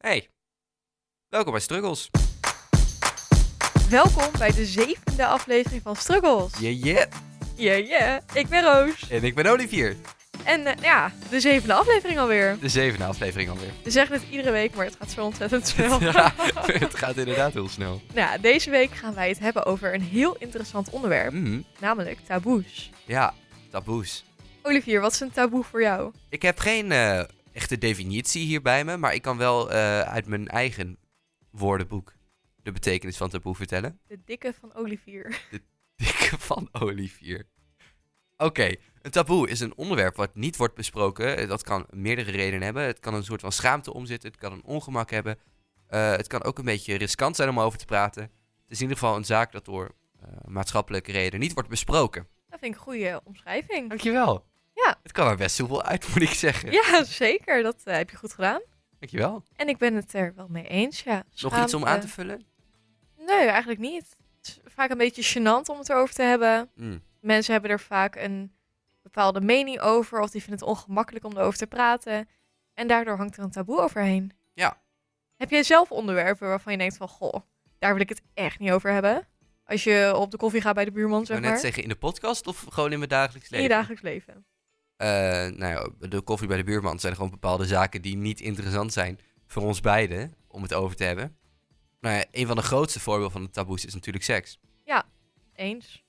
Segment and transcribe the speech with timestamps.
[0.00, 0.28] Hey,
[1.28, 2.10] welkom bij Struggles.
[3.90, 6.52] Welkom bij de zevende aflevering van Struggles.
[6.58, 7.06] Yeah, yeah.
[7.56, 8.20] Yeah, yeah.
[8.32, 9.08] Ik ben Roos.
[9.10, 9.96] En ik ben Olivier.
[10.44, 12.56] En eh, ja, de zevende aflevering alweer.
[12.60, 13.70] De zevende aflevering alweer.
[13.84, 16.00] We zeggen het iedere week, maar het gaat zo ontzettend snel.
[16.02, 16.32] Ja,
[16.64, 18.00] het gaat inderdaad heel snel.
[18.14, 21.60] Nou, deze week gaan wij het hebben over een heel interessant onderwerp, Mhm.
[21.80, 22.90] namelijk taboes.
[23.04, 23.34] Ja,
[23.70, 24.24] taboes.
[24.62, 26.12] Olivier, wat is een taboe voor jou?
[26.28, 27.20] Ik heb geen eh,
[27.60, 30.96] echte definitie hier bij me, maar ik kan wel eh, uit mijn eigen
[31.50, 32.12] woordenboek
[32.56, 34.00] de betekenis van taboe vertellen.
[34.06, 35.40] De dikke van Olivier.
[35.96, 37.46] Dikke van Olivier.
[38.36, 41.36] Oké, een taboe is een onderwerp wat niet wordt besproken.
[41.36, 42.82] Eh, Dat kan meerdere redenen hebben.
[42.82, 44.30] Het kan een soort van schaamte omzitten.
[44.30, 45.38] Het kan een ongemak hebben.
[45.86, 48.22] Eh, het kan ook een beetje riskant zijn om over te praten.
[48.22, 48.30] Het
[48.68, 52.26] is in ieder geval een zaak dat door eh, maatschappelijke redenen niet wordt besproken.
[52.48, 53.88] Dat vind ik een goede omschrijving.
[53.88, 54.49] Dankjewel.
[54.84, 54.98] Ja.
[55.02, 56.72] Het kan er best soepel uit, moet ik zeggen.
[56.72, 57.62] Ja, zeker.
[57.62, 58.60] Dat eh, heb je goed gedaan.
[58.98, 59.42] Dankjewel.
[59.56, 61.22] En ik ben het er wel mee eens, ja.
[61.40, 62.44] Nog iets om aan te vullen?
[63.18, 64.16] Nee, eigenlijk niet.
[64.36, 66.70] Het is vaak een beetje gênant om het erover te hebben.
[66.74, 67.02] Mm.
[67.20, 68.52] Mensen hebben er vaak een
[69.02, 72.28] bepaalde mening over, of die vinden het ongemakkelijk om erover te praten.
[72.74, 74.32] En daardoor hangt er een taboe overheen.
[74.54, 74.80] Ja.
[75.36, 77.34] Heb jij zelf onderwerpen waarvan je denkt van, goh,
[77.78, 79.26] daar wil ik het echt niet over hebben?
[79.64, 81.60] Als je op de koffie gaat bij de buurman, Ik zeg wou net maar.
[81.64, 83.68] zeggen in de podcast of gewoon in mijn dagelijks In leven?
[83.70, 84.44] je dagelijks leven.
[85.00, 85.08] Eh,
[85.56, 85.64] nou
[85.98, 89.62] ja, de koffie bij de buurman zijn gewoon bepaalde zaken die niet interessant zijn voor
[89.62, 91.36] ons beiden om het over te hebben.
[92.00, 94.58] Nou ja, een van de grootste voorbeelden van de taboes is natuurlijk seks.
[95.54, 96.04] Eens.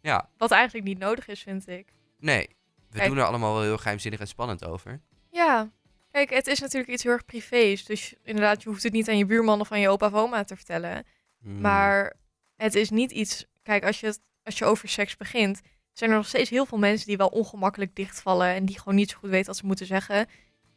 [0.00, 1.92] Ja, Wat eigenlijk niet nodig is, vind ik.
[2.18, 2.48] nee.
[2.90, 3.08] We Kijk.
[3.08, 5.00] doen er allemaal wel heel geheimzinnig en spannend over.
[5.30, 5.70] Ja.
[6.10, 7.84] Kijk, het is natuurlijk iets heel erg privés.
[7.84, 10.44] Dus inderdaad, je hoeft het niet aan je buurman of aan je opa of oma
[10.44, 11.04] te vertellen.
[11.40, 11.60] Hmm.
[11.60, 12.16] Maar
[12.56, 13.46] het is niet iets.
[13.62, 15.60] Kijk, als je, het, als je over seks begint,
[15.98, 19.10] zijn er nog steeds heel veel mensen die wel ongemakkelijk dichtvallen en die gewoon niet
[19.10, 20.26] zo goed weten wat ze moeten zeggen.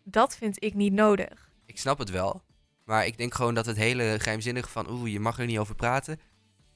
[0.04, 1.52] Dat vind ik niet nodig.
[1.66, 2.42] Ik snap het wel.
[2.84, 5.76] Maar ik denk gewoon dat het hele geheimzinnige van oeh, je mag er niet over
[5.76, 6.20] praten.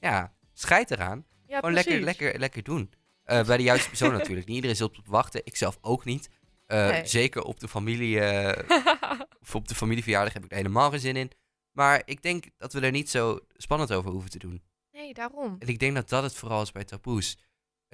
[0.00, 1.26] Ja, scheid eraan.
[1.46, 2.92] Ja, gewoon lekker, lekker, lekker doen.
[3.22, 4.46] Eh, bij de juiste persoon natuurlijk.
[4.46, 5.40] Niet iedereen zult op wachten.
[5.44, 6.28] Ik zelf ook niet.
[6.66, 7.06] Eh, Nee.
[7.06, 8.20] Zeker op de familie.
[8.20, 8.68] eh,
[9.42, 11.30] of op de familieverjaardag heb ik er helemaal geen zin in.
[11.72, 14.62] Maar ik denk dat we er niet zo spannend over hoeven te doen.
[14.92, 15.56] nee, daarom.
[15.58, 17.38] En ik denk dat dat het vooral is bij taboes.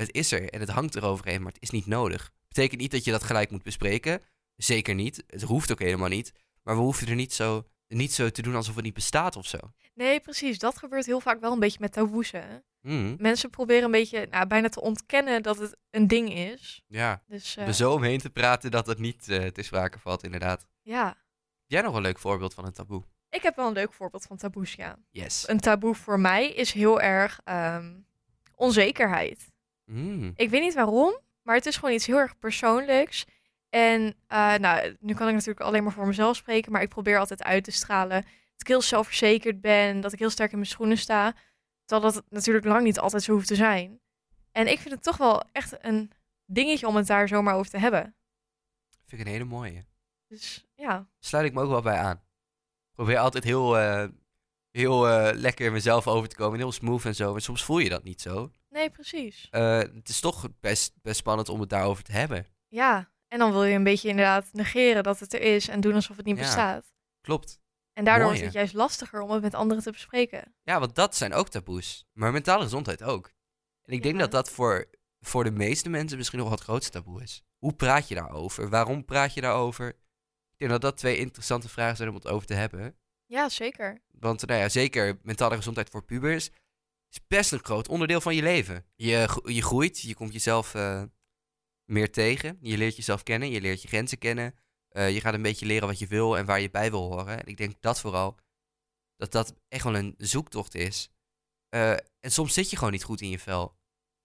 [0.01, 2.31] Het is er en het hangt eroverheen, maar het is niet nodig.
[2.49, 4.23] Betekent niet dat je dat gelijk moet bespreken.
[4.57, 5.25] Zeker niet.
[5.27, 6.33] Het hoeft ook helemaal niet.
[6.63, 9.47] Maar we hoeven er niet zo, niet zo te doen alsof het niet bestaat of
[9.47, 9.59] zo.
[9.95, 10.59] Nee, precies.
[10.59, 12.31] Dat gebeurt heel vaak wel een beetje met taboes.
[12.31, 12.45] Hè?
[12.81, 16.83] Hmm, Mensen proberen een beetje, nou, bijna te ontkennen dat het een ding is.
[16.87, 20.67] Ja, Dus er zo omheen te praten dat het niet eh te sprake valt, inderdaad.
[20.83, 21.07] ja.
[21.07, 23.05] Heb jij nog een leuk voorbeeld van een taboe?
[23.29, 24.99] Ik heb wel een leuk voorbeeld van taboes, ja.
[25.11, 25.49] Yes.
[25.49, 27.93] Een taboe voor mij is heel erg ehm,
[28.55, 29.49] onzekerheid.
[29.91, 33.27] Hmm, Ik weet niet waarom, maar het is gewoon iets heel erg persoonlijks.
[33.69, 37.19] En eh, nou, nu kan ik natuurlijk alleen maar voor mezelf spreken, maar ik probeer
[37.19, 40.71] altijd uit te stralen dat ik heel zelfverzekerd ben, dat ik heel sterk in mijn
[40.71, 41.35] schoenen sta.
[41.85, 44.01] Terwijl dat natuurlijk lang niet altijd zo hoeft te zijn.
[44.53, 46.13] En ik vind het toch wel echt een
[46.45, 48.15] dingetje om het daar zomaar over te hebben.
[49.07, 49.85] vind ik een hele mooie.
[50.29, 52.17] Dus ja, Sluit ik me ook wel bij aan.
[52.17, 54.09] Ik probeer altijd heel, eh,
[54.71, 56.53] heel eh, lekker in mezelf over te komen.
[56.53, 57.33] en Heel smooth en zo.
[57.33, 58.51] Maar soms voel je dat niet zo.
[58.71, 59.49] Nee, precies.
[59.51, 62.47] Eh, het is toch best, best spannend om het daarover te hebben.
[62.69, 65.95] Ja, en dan wil je een beetje inderdaad negeren dat het er is en doen
[65.95, 66.43] alsof het niet Ja.
[66.43, 66.93] bestaat.
[67.21, 67.61] Klopt.
[67.93, 70.55] En daardoor is het juist lastiger om het met anderen te bespreken.
[70.63, 72.05] Ja, want dat zijn ook taboes.
[72.13, 73.33] Maar mentale gezondheid ook.
[73.83, 74.21] En ik denk Ja.
[74.21, 77.43] dat dat voor, voor de meeste mensen misschien nog het grootste taboe is.
[77.59, 78.69] Hoe praat je daarover?
[78.69, 79.89] Waarom praat je daarover?
[80.53, 82.97] Ik denk dat dat twee interessante vragen zijn om het over te hebben.
[83.27, 84.03] Ja, zeker.
[84.11, 86.51] Want nou ja, zeker mentale gezondheid voor pubers
[87.11, 88.85] is best een groot onderdeel van je leven.
[88.97, 91.03] Je, je groeit, je komt jezelf eh,
[91.85, 92.59] meer tegen.
[92.61, 94.55] Je leert jezelf kennen, je leert je grenzen kennen.
[94.89, 97.39] Eh, je gaat een beetje leren wat je wil en waar je bij wil horen.
[97.41, 98.39] En ik denk dat vooral,
[99.17, 101.11] dat dat echt wel een zoektocht is.
[101.69, 101.91] Eh,
[102.21, 103.79] en soms zit je gewoon niet goed in je vel.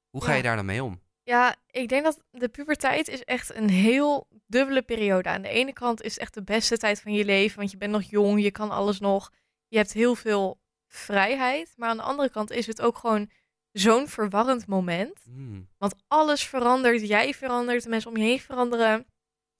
[0.09, 0.37] Hoe ga Ja.
[0.37, 1.03] je daar dan mee om?
[1.23, 5.29] Ja, ik denk dat de puberteit is echt een heel dubbele periode.
[5.29, 7.77] Aan de ene kant is het echt de beste tijd van je leven, want je
[7.77, 9.31] bent nog jong, je kan alles nog.
[9.67, 10.59] Je hebt heel veel
[10.95, 11.73] vrijheid.
[11.77, 13.29] Maar aan de andere kant is het ook gewoon
[13.71, 15.21] zo'n verwarrend moment.
[15.23, 19.05] Hmm, Want alles verandert, jij verandert, de mensen om je heen veranderen.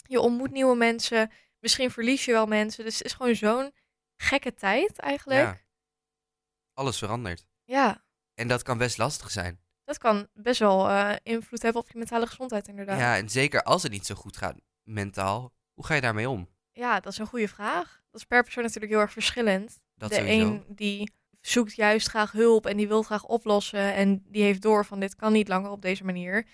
[0.07, 2.83] Je ontmoet nieuwe mensen, misschien verlies je wel mensen.
[2.83, 3.71] Dus het is gewoon zo'n
[4.15, 5.41] gekke tijd eigenlijk.
[5.41, 5.59] Ja.
[6.73, 7.45] Alles verandert.
[7.63, 8.03] ja.
[8.33, 9.59] En dat kan best lastig zijn.
[9.83, 12.99] Dat kan best wel eh, invloed hebben op je mentale gezondheid, inderdaad.
[12.99, 15.53] Ja, en zeker als het niet zo goed gaat mentaal.
[15.73, 16.49] Hoe ga je daarmee om?
[16.71, 18.01] Ja, dat is een goede vraag.
[18.11, 19.79] Dat is per persoon natuurlijk heel erg verschillend.
[19.95, 20.45] Dat de sowieso.
[20.45, 21.11] een die
[21.47, 25.15] zoekt juist graag hulp en die wil graag oplossen en die heeft door van dit
[25.15, 26.47] kan niet langer op deze manier.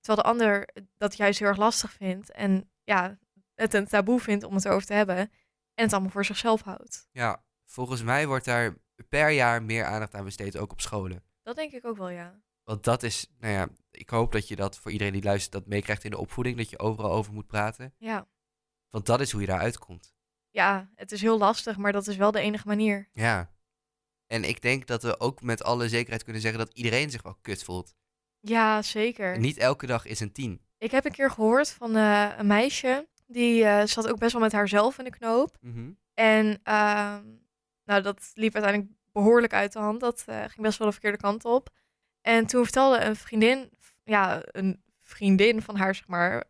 [0.00, 3.18] Terwijl de ander dat juist heel erg lastig vindt en ja,
[3.54, 5.16] het een taboe vindt om het erover te hebben.
[5.16, 7.08] en het allemaal voor zichzelf houdt.
[7.10, 8.74] Ja, volgens mij wordt daar
[9.08, 11.24] per jaar meer aandacht aan besteed, ook op scholen.
[11.42, 12.40] Dat denk ik ook wel, ja.
[12.64, 15.66] Want dat is, nou ja, ik hoop dat je dat voor iedereen die luistert, dat
[15.66, 17.94] meekrijgt in de opvoeding, dat je overal over moet praten.
[17.98, 18.28] Ja.
[18.90, 20.14] Want dat is hoe je daaruit komt.
[20.50, 23.08] Ja, het is heel lastig, maar dat is wel de enige manier.
[23.12, 23.55] Ja.
[24.26, 27.38] En ik denk dat we ook met alle zekerheid kunnen zeggen dat iedereen zich wel
[27.42, 27.94] kut voelt.
[28.40, 29.38] Ja, zeker.
[29.38, 30.60] Niet elke dag is een tien.
[30.78, 34.42] Ik heb een keer gehoord van eh, een meisje, die eh, zat ook best wel
[34.42, 35.56] met haarzelf in de knoop.
[35.60, 35.90] Mhm.
[36.14, 37.24] En ehm,
[37.84, 40.00] nou, dat liep uiteindelijk behoorlijk uit de hand.
[40.00, 41.68] Dat eh, ging best wel de verkeerde kant op.
[42.20, 43.70] En toen vertelde een vriendin,
[44.04, 46.44] ja, een vriendin van haar, zeg maar,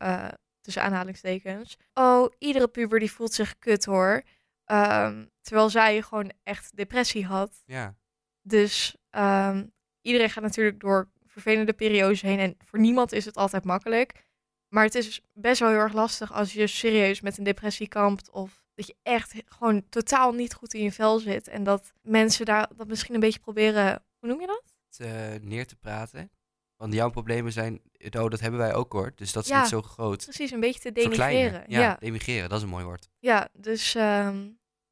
[0.60, 1.76] tussen aanhalingstekens.
[1.94, 4.22] Oh, iedere puber die voelt zich kut hoor.
[4.66, 7.62] Ehm, terwijl zij gewoon echt depressie had.
[7.66, 7.96] Ja.
[8.42, 9.66] Dus ehm,
[10.00, 12.38] iedereen gaat natuurlijk door vervelende periodes heen.
[12.38, 14.24] En voor niemand is het altijd makkelijk.
[14.68, 18.30] Maar het is best wel heel erg lastig als je serieus met een depressie kampt.
[18.30, 21.48] Of dat je echt gewoon totaal niet goed in je vel zit.
[21.48, 24.04] En dat mensen daar dat misschien een beetje proberen.
[24.18, 24.74] Hoe noem je dat?
[24.96, 26.30] Eh, neer te praten.
[26.76, 29.12] Want jouw problemen zijn, oh, dat hebben wij ook hoor.
[29.14, 29.60] Dus dat is Ja.
[29.60, 30.22] niet zo groot.
[30.24, 31.64] Precies, een beetje te denigreren.
[31.66, 33.08] Ja, Ja, demigreren, dat is een mooi woord.
[33.18, 33.94] ja dus.
[33.94, 34.48] ehm,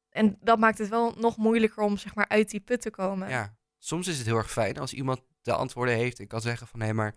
[0.09, 3.29] en dat maakt het wel nog moeilijker om zeg maar uit die put te komen.
[3.29, 3.57] Ja.
[3.77, 6.79] Soms is het heel erg fijn als iemand de antwoorden heeft en kan zeggen van,
[6.81, 7.15] hé, maar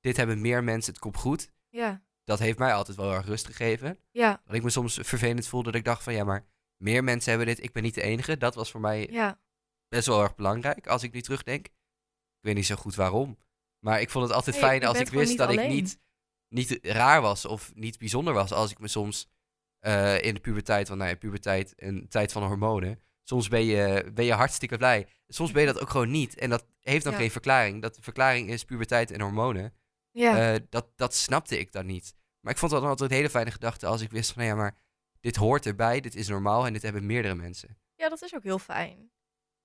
[0.00, 1.50] dit hebben meer mensen, het komt goed.
[1.68, 3.98] ja, Dat heeft mij altijd wel heel erg rust gegeven.
[4.10, 6.46] ja, Dat ik me soms vervelend voelde dat ik dacht van, ja, maar
[6.76, 8.36] meer mensen hebben dit, ik ben niet de enige.
[8.36, 9.40] Dat was voor mij ja.
[9.88, 11.66] best wel erg belangrijk als ik nu terugdenk.
[11.66, 13.38] Ik weet niet zo goed waarom.
[13.80, 15.98] Maar ik vond het altijd Nee, fijn als ik wist dat ik niet,
[16.48, 18.52] niet raar was of niet bijzonder was.
[18.52, 19.28] Als ik me soms
[19.78, 23.00] eh, in de puberteit, want nou ja, puberteit, een tijd van hormonen.
[23.22, 25.06] Soms ben je, ben je hartstikke blij.
[25.28, 26.38] Soms ben je dat ook gewoon niet.
[26.38, 27.18] En dat heeft dan Ja.
[27.18, 27.82] geen verklaring.
[27.82, 29.74] Dat de verklaring is puberteit en hormonen.
[30.10, 30.52] ja.
[30.54, 32.14] Eh, dat, dat snapte ik dan niet.
[32.40, 34.54] Maar ik vond dat dan altijd een hele fijne gedachte als ik wist van, nou
[34.56, 34.76] ja, maar
[35.20, 37.78] dit hoort erbij, dit is normaal en dit hebben meerdere mensen.
[37.94, 39.10] Ja, dat is ook heel fijn.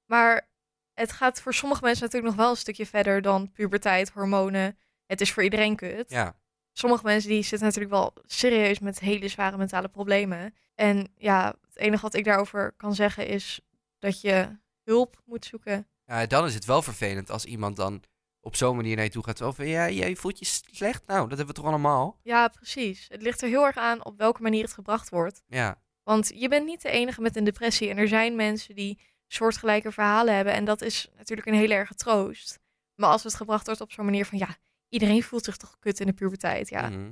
[0.05, 0.49] Maar
[0.95, 4.77] het gaat voor sommige mensen natuurlijk nog wel een stukje verder dan puberteit, hormonen.
[5.05, 6.09] Het is voor iedereen kut.
[6.09, 6.35] Ja,
[6.77, 10.55] Sommige mensen die zitten natuurlijk wel serieus met hele zware mentale problemen.
[10.73, 13.59] En ja, het enige wat ik daarover kan zeggen is
[13.99, 15.87] dat je hulp moet zoeken.
[16.05, 18.03] Ja, dan is het wel vervelend als iemand dan
[18.39, 19.37] op zo'n manier naar je toe gaat.
[19.37, 21.07] Zo van, ja, jij voelt je slecht?
[21.07, 22.19] Nou, dat hebben we toch allemaal?
[22.23, 23.05] Ja, precies.
[23.09, 25.43] Het ligt er heel erg aan op welke manier het gebracht wordt.
[25.47, 27.89] Ja, Want je bent niet de enige met een depressie.
[27.89, 28.99] En er zijn mensen die
[29.35, 30.53] soortgelijke verhalen hebben.
[30.53, 32.59] En dat is natuurlijk een hele erge troost.
[32.95, 34.37] Maar als het gebracht wordt op zo'n manier van...
[34.37, 34.57] ja,
[34.89, 36.69] iedereen voelt zich toch kut in de puberteit.
[36.69, 37.11] Ja, mhm.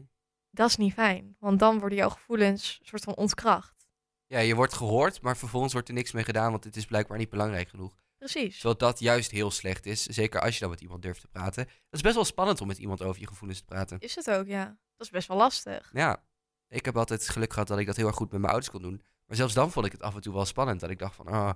[0.49, 1.35] dat is niet fijn.
[1.39, 3.87] Want dan worden jouw gevoelens een soort van ontkracht.
[4.27, 7.17] ja, je wordt gehoord, maar vervolgens wordt er niks mee gedaan, want het is blijkbaar
[7.17, 7.95] niet belangrijk genoeg.
[8.17, 8.53] Precies.
[8.53, 11.63] Terwijl dat juist heel slecht is, zeker als je dan met iemand durft te praten.
[11.63, 13.99] Het is best wel spannend om met iemand over je gevoelens te praten.
[13.99, 14.65] Is het ook, ja.
[14.65, 15.89] Dat is best wel lastig.
[15.93, 16.23] Ja,
[16.67, 18.81] ik heb altijd geluk gehad dat ik dat heel erg goed met mijn ouders kon
[18.81, 19.01] doen.
[19.25, 20.79] Maar zelfs dan vond ik het af en toe wel spannend.
[20.79, 21.53] Dat ik dacht van, ah,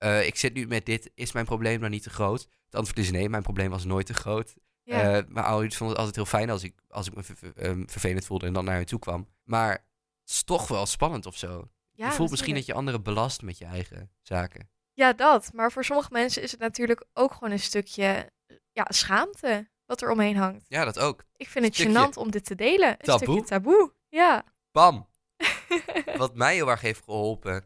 [0.00, 2.40] eh, ik zit nu met dit, is mijn probleem dan niet te groot?
[2.64, 4.54] Het antwoord is nee, mijn probleem was nooit te groot.
[4.82, 7.52] Ja, Eh, mijn ouders vonden het altijd heel fijn als ik, als ik me ver-
[7.56, 9.28] ehm, vervelend voelde en dan naar hen toe kwam.
[9.44, 11.68] Maar het is toch wel spannend of zo.
[11.92, 14.70] ja je voelt misschien dat je anderen belast met je eigen zaken.
[14.92, 15.50] Ja, dat.
[15.52, 18.30] Maar voor sommige mensen is het natuurlijk ook gewoon een stukje
[18.72, 20.64] ja, schaamte wat er omheen hangt.
[20.68, 21.24] Ja, dat ook.
[21.36, 22.88] Ik vind het gênant om dit te delen.
[22.88, 23.22] Een taboe.
[23.26, 23.92] stukje taboe.
[24.08, 24.44] Ja.
[24.72, 25.08] Bam!
[26.16, 27.64] Wat mij heel erg heeft geholpen,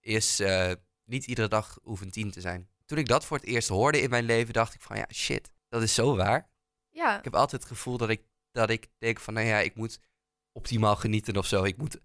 [0.00, 0.72] is eh,
[1.04, 2.68] niet iedere dag hoeven tien te zijn.
[2.84, 5.52] Toen ik dat voor het eerst hoorde in mijn leven, dacht ik van ja, shit,
[5.68, 6.50] dat is zo waar.
[6.90, 7.18] ja.
[7.18, 9.98] Ik heb altijd het gevoel dat ik, dat ik denk van, nou ja, ik moet
[10.52, 11.64] optimaal genieten of zo.
[11.64, 12.00] Ik moet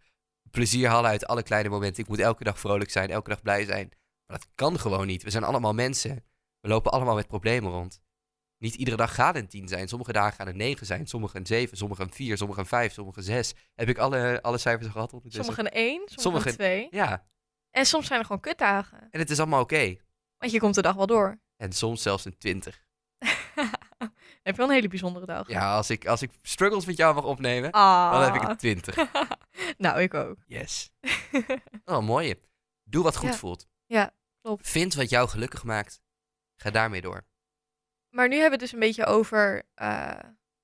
[0.52, 2.04] plezier halen uit alle kleine momenten.
[2.04, 3.90] Ik moet elke dag vrolijk zijn, elke dag blij zijn.
[4.26, 5.24] Maar dat kan gewoon niet.
[5.24, 6.26] We zijn allemaal mensen.
[6.60, 8.02] We lopen allemaal met problemen rond.
[8.58, 9.88] Niet iedere dag gaat een 10 zijn.
[9.88, 11.08] Sommige dagen gaan een 9 zijn.
[11.08, 13.54] Sommige een 7, sommige een 4, sommige een 5, sommige een 6.
[13.76, 15.54] Heb ik alle, alle cijfers gehad ondertussen?
[15.54, 16.88] Sommige een één, sommige, een.
[16.92, 17.26] Ja,
[17.80, 19.08] En soms zijn er gewoon kutdagen.
[19.12, 19.96] en het is allemaal oké.
[20.38, 21.40] Want je komt de dag wel door.
[21.58, 22.84] En soms zelfs een 20.
[23.98, 24.12] Dan
[24.44, 25.48] heb je wel een hele bijzondere dag.
[25.50, 28.12] Ja, als ik, als ik struggles met jou mag opnemen, Ah.
[28.12, 28.96] dan heb ik een 20.
[29.78, 30.38] nou, ik ook.
[30.46, 30.92] Yes.
[31.86, 32.36] Oh, mooi.
[32.84, 33.36] Doe wat goed Ja.
[33.36, 33.68] voelt.
[33.86, 34.70] Ja, klopt.
[34.70, 36.02] Vind wat jou gelukkig maakt.
[36.56, 37.26] Ga daarmee door.
[38.10, 40.20] Maar nu hebben we het dus een beetje over eh,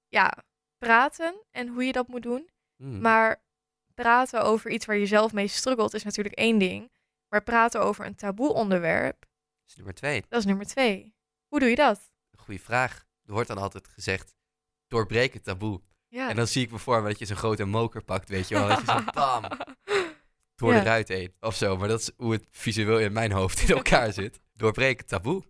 [0.07, 0.33] ja,
[0.77, 2.49] praten en hoe je dat moet doen.
[2.75, 3.01] Hmm.
[3.01, 3.43] Maar
[3.93, 6.91] praten over iets waar je zelf mee struggelt is natuurlijk één ding.
[7.35, 9.29] Maar praten over een taboe onderwerp, Dat
[9.67, 10.23] is nummer twee.
[10.29, 11.15] dat is nummer twee.
[11.47, 12.11] Hoe doe je dat?
[12.37, 13.05] Goeie vraag.
[13.25, 14.35] Er wordt dan altijd gezegd,
[14.87, 15.81] doorbreek het taboe.
[16.07, 16.29] Ja.
[16.29, 18.55] En dan zie ik me voor me dat je zo'n grote moker pakt, weet je
[18.55, 18.67] wel.
[18.67, 19.43] Dat je zo bam,
[20.55, 20.79] door Ja.
[20.79, 21.33] de ruit heen.
[21.39, 24.39] Of zo, maar dat is hoe het visueel in mijn hoofd in elkaar zit.
[24.53, 25.43] Doorbreek het taboe.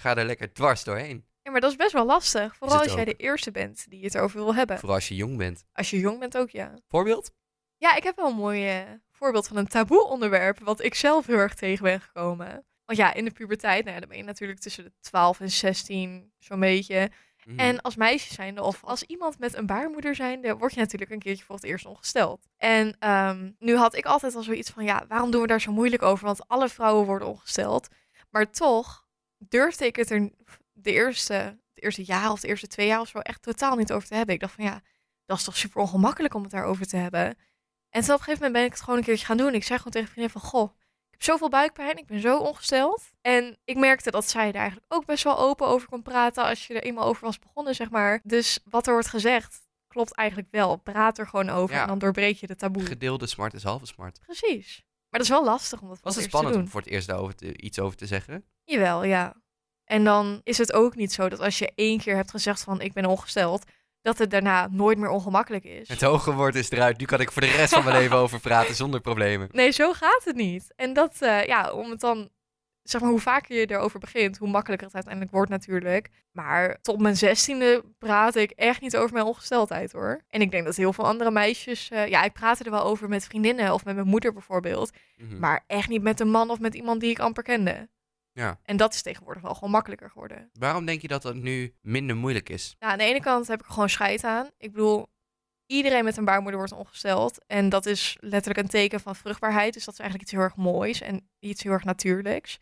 [0.00, 1.26] Ga er lekker dwars doorheen.
[1.42, 2.56] Ja, maar dat is best wel lastig.
[2.56, 4.78] Vooral als jij de eerste bent die het erover wil hebben.
[4.78, 5.64] Vooral als je jong bent.
[5.72, 6.74] Als je jong bent ook, ja.
[6.88, 7.30] Voorbeeld?
[7.76, 11.26] Ja, ik heb wel een mooi eh, voorbeeld van een taboe onderwerp, wat ik zelf
[11.26, 12.64] heel erg tegen ben gekomen.
[12.84, 15.50] Want ja, in de puberteit, nou ja, dan ben je natuurlijk tussen de 12 en
[15.50, 17.10] 16, zo'n beetje.
[17.44, 17.58] Mhm.
[17.58, 21.18] En als meisje zijnde, of als iemand met een baarmoeder zijnde, word je natuurlijk een
[21.18, 22.46] keertje voor het eerst ongesteld.
[22.56, 25.72] En ehm, nu had ik altijd al zoiets van, ja, waarom doen we daar zo
[25.72, 26.26] moeilijk over?
[26.26, 27.88] Want alle vrouwen worden ongesteld.
[28.30, 29.06] Maar toch
[29.38, 30.30] durfde ik het er
[30.72, 33.92] de eerste, het eerste jaar of de eerste twee jaar of zo echt totaal niet
[33.92, 34.34] over te hebben.
[34.34, 34.80] Ik dacht van, ja,
[35.24, 37.36] dat is toch super ongemakkelijk om het daarover te hebben.
[37.96, 39.54] En toen op een gegeven moment ben ik het gewoon een keertje gaan doen.
[39.54, 40.70] Ik zei gewoon tegen vriendin van, goh,
[41.06, 43.02] ik heb zoveel buikpijn, ik ben zo ongesteld.
[43.20, 46.66] En ik merkte dat zij er eigenlijk ook best wel open over kon praten als
[46.66, 48.20] je er eenmaal over was begonnen, zeg maar.
[48.22, 50.76] Dus wat er wordt gezegd, klopt eigenlijk wel.
[50.76, 51.82] Praat er gewoon over Ja.
[51.82, 52.86] en dan doorbreek je de taboe.
[52.86, 54.20] Gedeelde smart is halve smart.
[54.20, 54.76] Precies.
[55.08, 56.62] Maar dat is wel lastig om dat Was het te spannend doen.
[56.64, 58.44] om voor het eerst daarover iets over te zeggen?
[58.64, 59.34] Jawel, ja.
[59.84, 62.80] En dan is het ook niet zo dat als je één keer hebt gezegd van
[62.80, 63.64] ik ben ongesteld,
[64.06, 65.88] dat het daarna nooit meer ongemakkelijk is.
[65.88, 66.98] Het hoge woord is eruit.
[66.98, 69.48] Nu kan ik voor de rest van mijn leven over praten zonder problemen.
[69.52, 70.72] Nee, zo gaat het niet.
[70.76, 72.28] En dat, eh, ja, om het dan,
[72.82, 76.10] zeg maar, hoe vaker je erover begint, hoe makkelijker het uiteindelijk wordt natuurlijk.
[76.32, 80.20] Maar tot mijn zestiende praatte ik echt niet over mijn ongesteldheid hoor.
[80.28, 83.08] En ik denk dat heel veel andere meisjes, eh, ja, ik praatte er wel over
[83.08, 84.90] met vriendinnen of met mijn moeder bijvoorbeeld.
[85.16, 85.38] Mhm.
[85.38, 87.88] Maar echt niet met een man of met iemand die ik amper kende.
[88.36, 88.60] Ja.
[88.62, 90.50] En dat is tegenwoordig wel gewoon makkelijker geworden.
[90.52, 92.76] Waarom denk je dat dat nu minder moeilijk is?
[92.78, 94.50] Nou, aan de ene kant heb ik er gewoon scheid aan.
[94.58, 95.06] Ik bedoel,
[95.66, 97.44] iedereen met een baarmoeder wordt ongesteld.
[97.46, 99.74] En dat is letterlijk een teken van vruchtbaarheid.
[99.74, 102.58] Dus dat is eigenlijk iets heel erg moois en iets heel erg natuurlijks.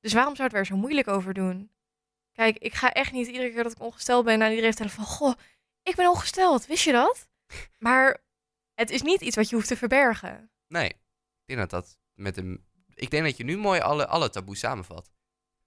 [0.00, 1.70] Dus waarom zou het er zo moeilijk over doen?
[2.32, 5.04] Kijk, ik ga echt niet iedere keer dat ik ongesteld ben aan iedereen vertellen van...
[5.04, 5.34] Goh,
[5.82, 7.28] ik ben ongesteld, wist je dat?
[7.78, 8.18] Maar
[8.74, 10.50] het is niet iets wat je hoeft te verbergen.
[10.68, 10.88] Nee.
[10.88, 12.65] Ik denk dat dat met een...
[12.96, 15.10] Ik denk dat je nu mooi alle, alle taboes samenvat.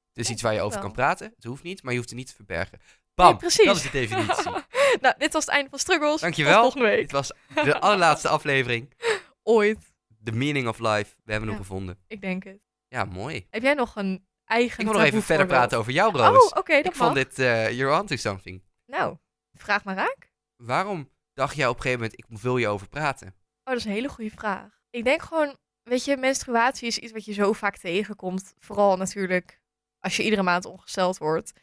[0.10, 0.82] Het is Ja, iets waar je over wel.
[0.82, 1.32] kan praten.
[1.36, 2.78] Het hoeft niet, maar je hoeft het niet te verbergen.
[2.80, 3.66] Nee, Bam, precies.
[3.66, 4.52] dat is de definitie.
[5.02, 6.22] nou, dit was het einde van Struggles.
[6.22, 6.54] Dankjewel.
[6.54, 7.02] Tot volgende week.
[7.02, 7.32] Dit was
[7.64, 8.94] de allerlaatste aflevering.
[9.44, 9.94] Ooit.
[10.24, 11.16] The meaning of life.
[11.24, 12.00] We hebben hem gevonden.
[12.08, 12.60] Ik denk het.
[12.88, 13.48] Ja, mooi.
[13.50, 16.52] Heb jij nog een eigen Ik wil nog even verder praten over jou, Roos.
[16.52, 18.64] Oh, oké, dat ik vond dit, eh you're onto something.
[18.86, 19.18] Nou,
[19.54, 20.32] vraag maar raak.
[20.56, 23.28] Waarom dacht jij op een gegeven moment, ik wil je over praten?
[23.28, 23.34] Oh,
[23.64, 24.80] dat is een hele goede vraag.
[24.90, 25.58] Ik denk gewoon,
[25.90, 28.54] weet je, menstruatie is iets wat je zo vaak tegenkomt.
[28.60, 29.60] Vooral natuurlijk
[30.00, 31.54] als je iedere maand ongesteld wordt.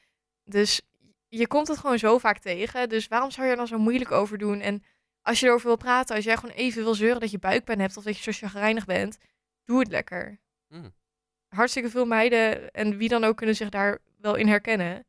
[0.45, 0.81] Dus
[1.29, 2.89] je komt het gewoon zo vaak tegen.
[2.89, 4.61] Dus waarom zou je er dan zo moeilijk over doen?
[4.61, 4.83] En
[5.23, 7.97] als je erover wil praten, als jij gewoon even wil zeuren dat je buikpijn hebt
[7.97, 9.19] of dat je zo chagrijnig bent,
[9.65, 10.39] doe het lekker.
[10.69, 10.95] Hmm.
[11.49, 15.05] Hartstikke veel meiden en wie dan ook kunnen zich daar wel in herkennen.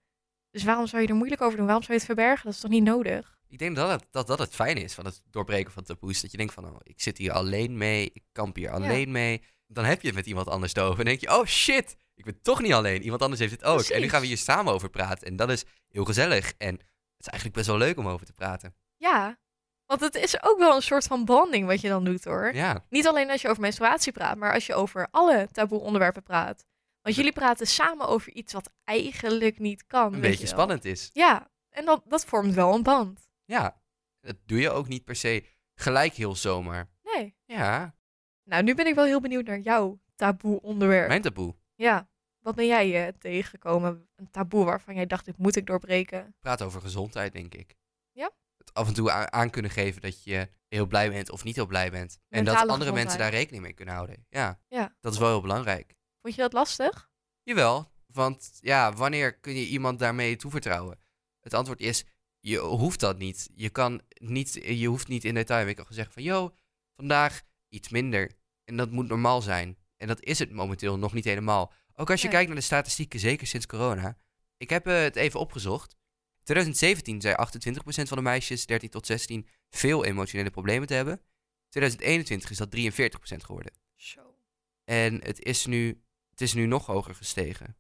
[0.51, 1.65] Dus waarom zou je er moeilijk over doen?
[1.65, 2.45] Waarom zou je het verbergen?
[2.45, 3.36] Dat is toch niet nodig?
[3.49, 6.21] Ik denk dat het, dat, dat het fijn is van het doorbreken van taboes.
[6.21, 9.41] Dat je denkt van, oh, ik zit hier alleen mee, ik kamp hier alleen mee.
[9.67, 10.99] Dan heb je het met iemand anders over.
[10.99, 13.01] En denk je, oh shit, ik ben toch niet alleen.
[13.03, 13.81] Iemand anders heeft het ook.
[13.81, 15.27] En nu gaan we hier samen over praten.
[15.27, 16.53] En dat is heel gezellig.
[16.57, 18.75] En het is eigenlijk best wel leuk om over te praten.
[18.97, 19.37] Ja,
[19.85, 22.53] want het is ook wel een soort van bonding wat je dan doet hoor.
[22.53, 26.23] Ja, Niet alleen als je over menstruatie praat, maar als je over alle taboe onderwerpen
[26.23, 26.65] praat.
[27.01, 30.13] Want jullie praten samen over iets wat eigenlijk niet kan.
[30.13, 31.09] een beetje spannend is.
[31.13, 33.26] Ja, en dat, dat vormt wel een band.
[33.47, 33.81] Ja,
[34.19, 36.89] dat doe je ook niet per se gelijk heel zomaar.
[37.03, 37.35] Nee.
[37.45, 37.95] Ja,
[38.43, 41.07] Nou, nu ben ik wel heel benieuwd naar jouw taboe onderwerp.
[41.07, 41.55] mijn taboe.
[41.75, 44.07] Ja, wat ben jij eh, tegengekomen?
[44.15, 46.35] Een taboe waarvan jij dacht, dit moet ik doorbreken.
[46.39, 47.75] praat over gezondheid, denk ik.
[48.11, 48.31] Ja?
[48.57, 51.65] Het af en toe aan, kunnen geven dat je heel blij bent of niet heel
[51.65, 52.19] blij bent.
[52.29, 54.25] en dat Mentale andere mensen daar rekening mee kunnen houden.
[54.29, 54.95] Ja, Ja.
[54.99, 55.95] dat is wel heel belangrijk.
[56.21, 57.09] Vond je dat lastig?
[57.43, 60.99] Jawel, want ja, wanneer kun je iemand daarmee toevertrouwen?
[61.39, 62.05] Het antwoord is,
[62.39, 63.49] je hoeft dat niet.
[63.55, 65.67] Je, kan niet, je hoeft niet in detail.
[65.67, 66.55] Ik kan zeggen van, yo,
[66.95, 68.31] vandaag iets minder.
[68.63, 69.77] En dat moet normaal zijn.
[69.97, 71.73] En dat is het momenteel nog niet helemaal.
[71.95, 72.35] Ook als je Nee.
[72.35, 74.17] kijkt naar de statistieken, zeker sinds corona.
[74.57, 75.95] Ik heb eh, het even opgezocht.
[76.43, 81.21] 2017 zei 28% van de meisjes 13 tot 16 veel emotionele problemen te hebben.
[81.69, 83.73] 2021 is dat 43% geworden.
[83.95, 84.35] Zo.
[84.83, 87.77] En het is nu, het is nu nog hoger gestegen.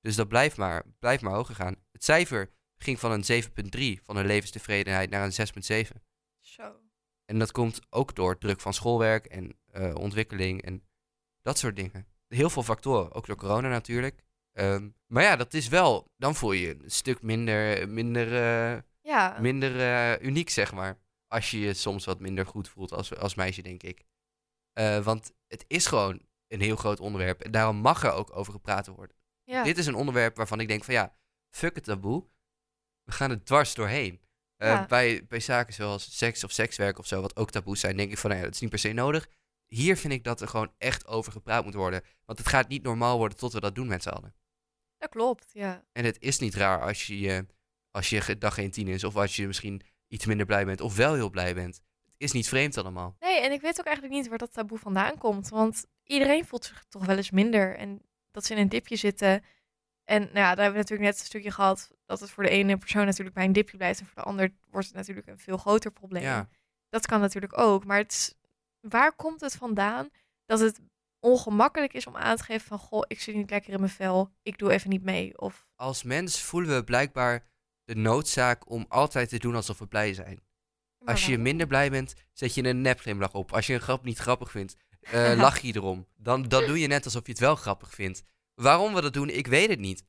[0.00, 1.76] Dus dat blijft maar, blijft maar hoger gaan.
[1.92, 2.50] Het cijfer
[2.82, 3.42] ging van een
[3.98, 5.90] 7,3 van een levenstevredenheid naar een 6,7.
[6.40, 6.76] Zo.
[7.24, 10.82] En dat komt ook door druk van schoolwerk en eh, ontwikkeling en
[11.40, 12.06] dat soort dingen.
[12.28, 14.22] Heel veel factoren, ook door corona natuurlijk.
[14.52, 18.80] Ehm, maar ja, dat is wel, dan voel je je een stuk minder, minder, eh,
[19.00, 19.38] Ja.
[19.40, 20.98] minder eh, uniek, zeg maar.
[21.26, 24.04] Als je je soms wat minder goed voelt als, als meisje, denk ik.
[25.02, 27.40] Want het is gewoon een heel groot onderwerp.
[27.40, 29.16] En daarom mag er ook over gepraat worden.
[29.44, 29.62] ja.
[29.62, 31.16] Dit is een onderwerp waarvan ik denk van ja,
[31.50, 32.26] fuck het taboe.
[33.04, 34.20] We gaan er dwars doorheen.
[34.56, 34.86] Eh, Ja.
[34.86, 38.18] bij, bij zaken zoals seks of sekswerk of zo, wat ook taboes zijn, denk ik
[38.18, 39.28] van nou ja, dat is niet per se nodig.
[39.66, 42.02] Hier vind ik dat er gewoon echt over gepraat moet worden.
[42.24, 44.34] Want het gaat niet normaal worden tot we dat doen met z'n allen.
[44.98, 45.84] Dat klopt, ja.
[45.92, 47.46] En het is niet raar als je,
[47.90, 50.96] als je dag geen tien is, of als je misschien iets minder blij bent, of
[50.96, 51.74] wel heel blij bent.
[52.04, 53.16] Het is niet vreemd allemaal.
[53.20, 55.48] Nee, en ik weet ook eigenlijk niet waar dat taboe vandaan komt.
[55.48, 57.76] Want iedereen voelt zich toch wel eens minder.
[57.76, 59.44] En dat ze in een dipje zitten.
[60.04, 61.90] En nou ja, daar hebben we natuurlijk net een stukje gehad.
[62.12, 64.00] Dat het voor de ene persoon natuurlijk bij een dipje blijft.
[64.00, 66.22] En voor de ander wordt het natuurlijk een veel groter probleem.
[66.22, 66.48] Ja.
[66.88, 67.84] Dat kan natuurlijk ook.
[67.84, 68.34] Maar het is-
[68.80, 70.08] waar komt het vandaan
[70.46, 70.80] dat het
[71.20, 72.78] ongemakkelijk is om aan te geven van...
[72.78, 74.30] Goh, ik zit niet lekker in mijn vel.
[74.42, 75.38] Ik doe even niet mee.
[75.40, 77.46] Of Als mens voelen we blijkbaar
[77.84, 80.42] de noodzaak om altijd te doen alsof we blij zijn.
[80.98, 83.52] maar Als je minder blij bent, zet je een nepglimlach op.
[83.52, 86.06] Als je een grap niet grappig vindt, eh, lach je erom.
[86.16, 88.22] Dan, dan doe je net alsof je het wel grappig vindt.
[88.54, 90.04] Waarom we dat doen, ik weet het niet.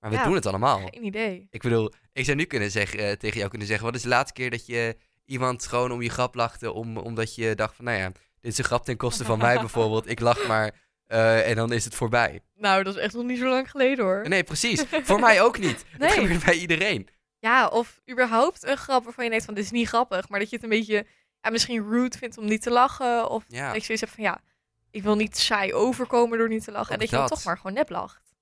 [0.00, 0.80] Maar we Ja, doen het allemaal.
[0.90, 1.46] Geen idee.
[1.50, 3.86] Ik bedoel, ik zou nu kunnen zeggen, eh, tegen jou kunnen zeggen...
[3.86, 6.72] wat is de laatste keer dat je iemand gewoon om je grap lachte...
[6.72, 8.08] Om, omdat je dacht van, nou ja,
[8.40, 10.08] dit is een grap ten koste van mij bijvoorbeeld.
[10.10, 10.74] Ik lach maar
[11.06, 12.40] eh, en dan is het voorbij.
[12.54, 14.28] Nou, dat is echt nog niet zo lang geleden hoor.
[14.28, 14.84] Nee, precies.
[15.04, 15.84] Voor mij ook niet.
[15.98, 16.18] Dat Nee.
[16.18, 17.08] gebeurt bij iedereen.
[17.38, 20.48] Ja, of überhaupt een grap waarvan je denkt van dit is niet grappig, maar dat
[20.50, 21.06] je het een beetje
[21.40, 23.30] ja, misschien rude vindt om niet te lachen.
[23.30, 23.66] Of Ja.
[23.66, 24.40] dat je zoiets hebt van ja,
[24.90, 26.88] ik wil niet saai overkomen door niet te lachen.
[26.88, 27.34] en Ook dat je dan dat.
[27.36, 28.34] toch maar gewoon nep lacht.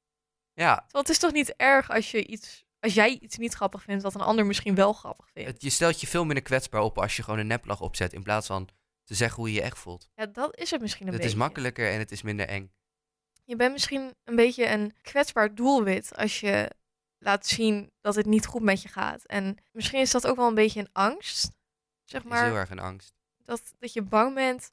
[0.55, 3.83] Ja, Terwijl het is toch niet erg als je iets, als jij iets niet grappig
[3.83, 5.51] vindt, wat een ander misschien wel grappig vindt.
[5.51, 8.13] het, je stelt je veel minder kwetsbaar op als je gewoon een neplach opzet...
[8.13, 8.69] in plaats van
[9.05, 10.11] te zeggen hoe je je echt voelt.
[10.15, 11.37] Ja, dat is het misschien een Het beetje.
[11.37, 12.73] is makkelijker en het is minder eng.
[13.45, 16.71] Je bent misschien een beetje een kwetsbaar doelwit als je
[17.19, 19.25] laat zien dat het niet goed met je gaat.
[19.25, 21.43] En misschien is dat ook wel een beetje een angst.
[22.05, 23.15] Zeg Het is maar heel erg een angst.
[23.45, 24.73] dat, dat je bang bent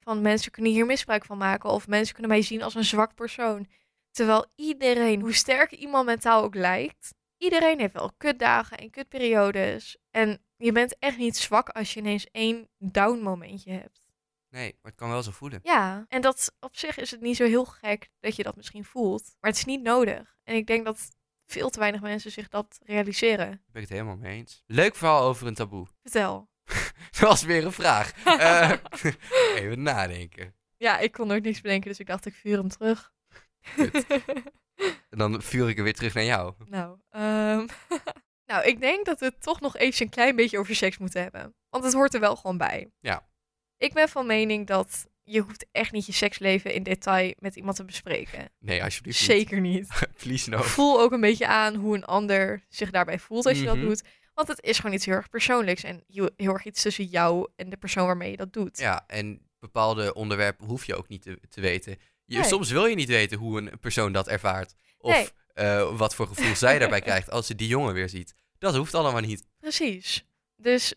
[0.00, 3.14] van mensen kunnen hier misbruik van maken of mensen kunnen mij zien als een zwak
[3.14, 3.66] persoon.
[4.14, 9.96] Terwijl iedereen, hoe sterk iemand mentaal ook lijkt, iedereen heeft wel kutdagen en kutperiodes.
[10.10, 14.02] En je bent echt niet zwak als je ineens één down momentje hebt.
[14.48, 15.60] Nee, maar het kan wel zo voelen.
[15.62, 18.84] Ja, en dat op zich is het niet zo heel gek dat je dat misschien
[18.84, 19.36] voelt.
[19.40, 20.36] Maar het is niet nodig.
[20.44, 21.08] En ik denk dat
[21.46, 23.46] veel te weinig mensen zich dat realiseren.
[23.46, 24.62] Daar ben ik het helemaal mee eens.
[24.66, 25.86] Leuk verhaal over een taboe.
[26.02, 26.48] Vertel.
[27.10, 28.12] Dat was weer een vraag.
[28.24, 28.72] Eh,
[29.56, 30.54] even nadenken.
[30.76, 33.13] Ja, ik kon nooit niks bedenken, dus ik dacht ik vuur hem terug.
[35.10, 36.54] En dan vuur ik er weer terug naar jou.
[36.68, 37.66] Nou, ehm,
[38.50, 41.22] nou, ik denk dat we het toch nog even een klein beetje over seks moeten
[41.22, 41.54] hebben.
[41.70, 42.90] Want het hoort er wel gewoon bij.
[43.00, 43.28] Ja.
[43.76, 47.76] Ik ben van mening dat je hoeft echt niet je seksleven in detail met iemand
[47.76, 48.50] te bespreken.
[48.58, 49.18] Nee, alsjeblieft.
[49.18, 49.88] Zeker niet.
[50.22, 50.62] Please no.
[50.62, 53.74] Voel ook een beetje aan hoe een ander zich daarbij voelt als je Mhm.
[53.74, 54.02] dat doet.
[54.34, 57.48] Want het is gewoon iets heel erg persoonlijks en heel heel erg iets tussen jou
[57.56, 58.78] en de persoon waarmee je dat doet.
[58.78, 61.96] Ja, en bepaalde onderwerpen hoef je ook niet te, te weten.
[62.24, 62.46] Je, Nee.
[62.48, 64.74] Soms wil je niet weten hoe een persoon dat ervaart.
[64.98, 65.28] Of Nee.
[65.52, 68.34] eh, wat voor gevoel zij daarbij krijgt als ze die jongen weer ziet.
[68.58, 69.46] Dat hoeft allemaal niet.
[69.60, 70.24] Precies.
[70.56, 70.94] Dus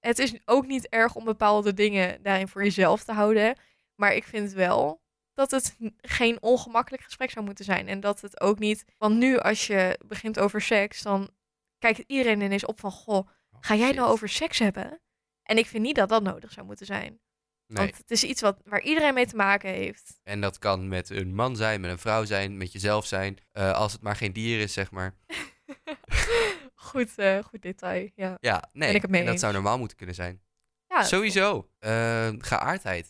[0.00, 3.58] het is ook niet erg om bepaalde dingen daarin voor jezelf te houden.
[3.94, 5.00] Maar ik vind wel
[5.34, 7.88] dat het geen ongemakkelijk gesprek zou moeten zijn.
[7.88, 8.84] En dat het ook niet...
[8.98, 11.30] Want nu als je begint over seks, dan
[11.78, 12.90] kijkt iedereen ineens op van...
[12.90, 13.28] Goh,
[13.60, 15.00] ga jij nou over seks hebben?
[15.42, 17.20] En ik vind niet dat dat nodig zou moeten zijn.
[17.68, 17.84] Nee.
[17.86, 20.20] Want het is iets wat, waar iedereen mee te maken heeft.
[20.22, 23.38] En dat kan met een man zijn, met een vrouw zijn, met jezelf zijn.
[23.52, 25.14] eh, als het maar geen dier is, zeg maar.
[26.74, 28.36] goed, eh, goed detail, ja.
[28.40, 28.94] Ja, nee.
[28.94, 30.42] Ik en dat zou normaal moeten kunnen zijn.
[30.86, 31.70] ja Sowieso.
[31.78, 33.04] Eh, geaardheid.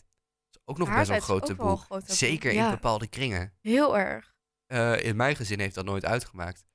[0.51, 2.15] is ook nog best wel een Geaardheid ook wel een groot taboe.
[2.15, 3.53] Zeker in bepaalde kringen.
[3.61, 4.35] Heel erg.
[5.03, 6.65] In mijn gezin heeft dat nooit uitgemaakt.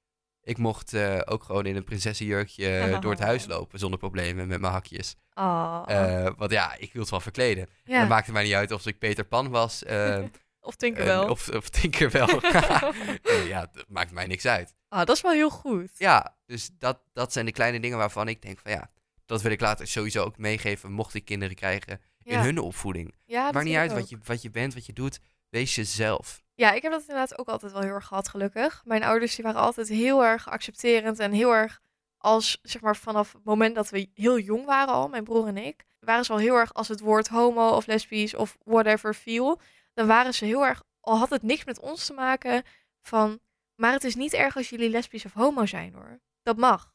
[0.44, 4.46] Ik mocht eh, ook gewoon in een prinsessenjurkje eh, door het huis lopen zonder problemen
[4.48, 5.14] met mijn hakjes.
[5.32, 7.68] Ah, Eh, want ja, ik hield wel verkleden.
[7.84, 8.00] ja.
[8.00, 9.82] Dat maakte mij niet uit of ik Peter Pan was.
[9.84, 10.22] eh,
[10.60, 11.22] of Tinkerbell.
[11.22, 12.40] eh, of, of Tinkerbell.
[13.48, 14.74] Ja, dat maakt mij niks uit.
[14.88, 15.90] Ah, dat is wel heel goed.
[15.94, 18.90] Ja, dus dat, dat zijn de kleine dingen waarvan ik denk van ja,
[19.26, 22.42] dat wil ik later sowieso ook meegeven mocht ik kinderen krijgen in Ja.
[22.42, 23.14] hun opvoeding.
[23.24, 26.42] Ja, Maakt niet uit wat je, wat je bent, wat je doet, wees jezelf.
[26.54, 28.82] Ja, ik heb dat inderdaad ook altijd wel heel erg gehad, gelukkig.
[28.84, 31.80] Mijn ouders die waren altijd heel erg accepterend en heel erg
[32.18, 35.56] als, zeg maar, vanaf het moment dat we heel jong waren al, mijn broer en
[35.56, 39.60] ik, waren ze al heel erg als het woord homo of lesbisch of whatever viel,
[39.94, 42.62] dan waren ze heel erg, al had het niks met ons te maken,
[43.00, 43.38] van,
[43.74, 46.20] maar het is niet erg als jullie lesbisch of homo zijn hoor.
[46.42, 46.92] Dat mag.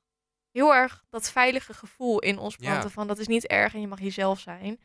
[0.52, 2.70] Heel erg dat veilige gevoel in ons Ja.
[2.70, 4.80] planten van, dat is niet erg en je mag jezelf zijn.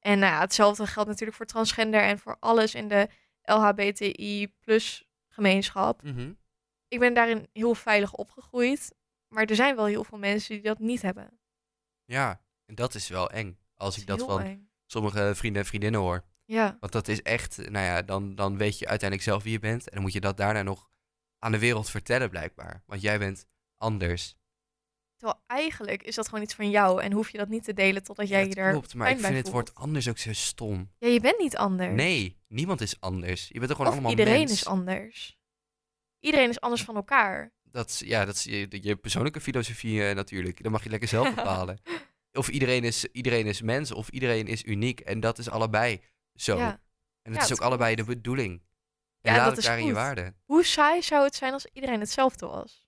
[0.00, 3.08] En nou ja, hetzelfde geldt natuurlijk voor transgender en voor alles in de
[3.48, 6.02] LHBTI plus gemeenschap.
[6.02, 6.32] Mhm.
[6.88, 8.94] Ik ben daarin heel veilig opgegroeid.
[9.28, 11.40] Maar er zijn wel heel veel mensen die dat niet hebben.
[12.04, 13.58] Ja, en dat is wel eng.
[13.74, 14.70] Als ik dat van eng.
[14.86, 16.24] sommige vrienden en vriendinnen hoor.
[16.44, 19.58] Ja, Want dat is echt, nou ja, dan, dan weet je uiteindelijk zelf wie je
[19.58, 19.88] bent.
[19.88, 20.90] En dan moet je dat daarna nog
[21.38, 22.82] aan de wereld vertellen blijkbaar.
[22.86, 24.36] Want jij bent anders.
[25.18, 27.02] Terwijl eigenlijk is dat gewoon iets van jou.
[27.02, 29.20] En hoef je dat niet te delen totdat jij Ja, je er klopt, maar ik
[29.20, 30.90] vind het woord anders ook zo stom.
[30.98, 31.94] Ja, je bent niet anders.
[31.94, 33.48] Nee, niemand is anders.
[33.48, 34.52] Je bent er gewoon of allemaal iedereen mens.
[34.52, 35.38] is anders.
[36.20, 37.52] Iedereen is anders van elkaar.
[37.62, 40.62] Dat is, ja, dat is je, je persoonlijke filosofie eh, natuurlijk.
[40.62, 41.80] Dat mag je lekker zelf bepalen.
[42.32, 45.00] of iedereen is, iedereen is mens of iedereen is uniek.
[45.00, 46.00] En dat is allebei
[46.34, 46.56] zo.
[46.56, 46.70] Ja.
[47.22, 48.62] En het Ja, is dat ook allebei de bedoeling.
[49.20, 50.34] Ja, En laat dat het is daarin je waarde.
[50.44, 52.87] Hoe saai zou het zijn als iedereen hetzelfde was?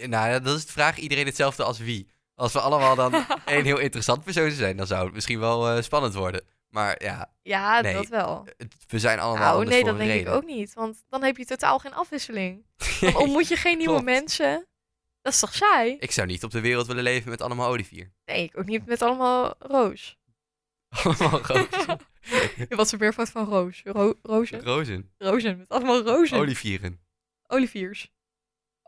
[0.00, 0.98] Ja, nou, ja, dat is de vraag.
[0.98, 2.08] Iedereen hetzelfde als wie?
[2.34, 5.82] Als we allemaal dan één heel interessant persoon zijn, dan zou het misschien wel eh,
[5.82, 6.44] spannend worden.
[6.68, 7.94] Maar ja, Ja, Nee.
[7.94, 8.46] dat wel.
[8.88, 10.74] we zijn allemaal Nou, anders nee, dat denk ik ook niet.
[10.74, 12.64] Want dan heb je totaal geen afwisseling.
[13.00, 14.66] Dan ontmoet je geen nieuwe mensen.
[15.22, 15.96] Dat is toch saai?
[16.00, 18.12] Ik zou niet op de wereld willen leven met allemaal olivier.
[18.24, 20.16] Nee, ik ook niet met allemaal roos.
[21.04, 21.40] Allemaal.
[21.48, 23.80] Ja, Wat is er meervoud van roos?
[23.84, 24.62] Ro rozen?
[24.62, 25.10] rozen.
[25.18, 26.38] Rozen, met allemaal rozen.
[26.38, 27.00] Olivieren.
[27.46, 28.10] Oliviers.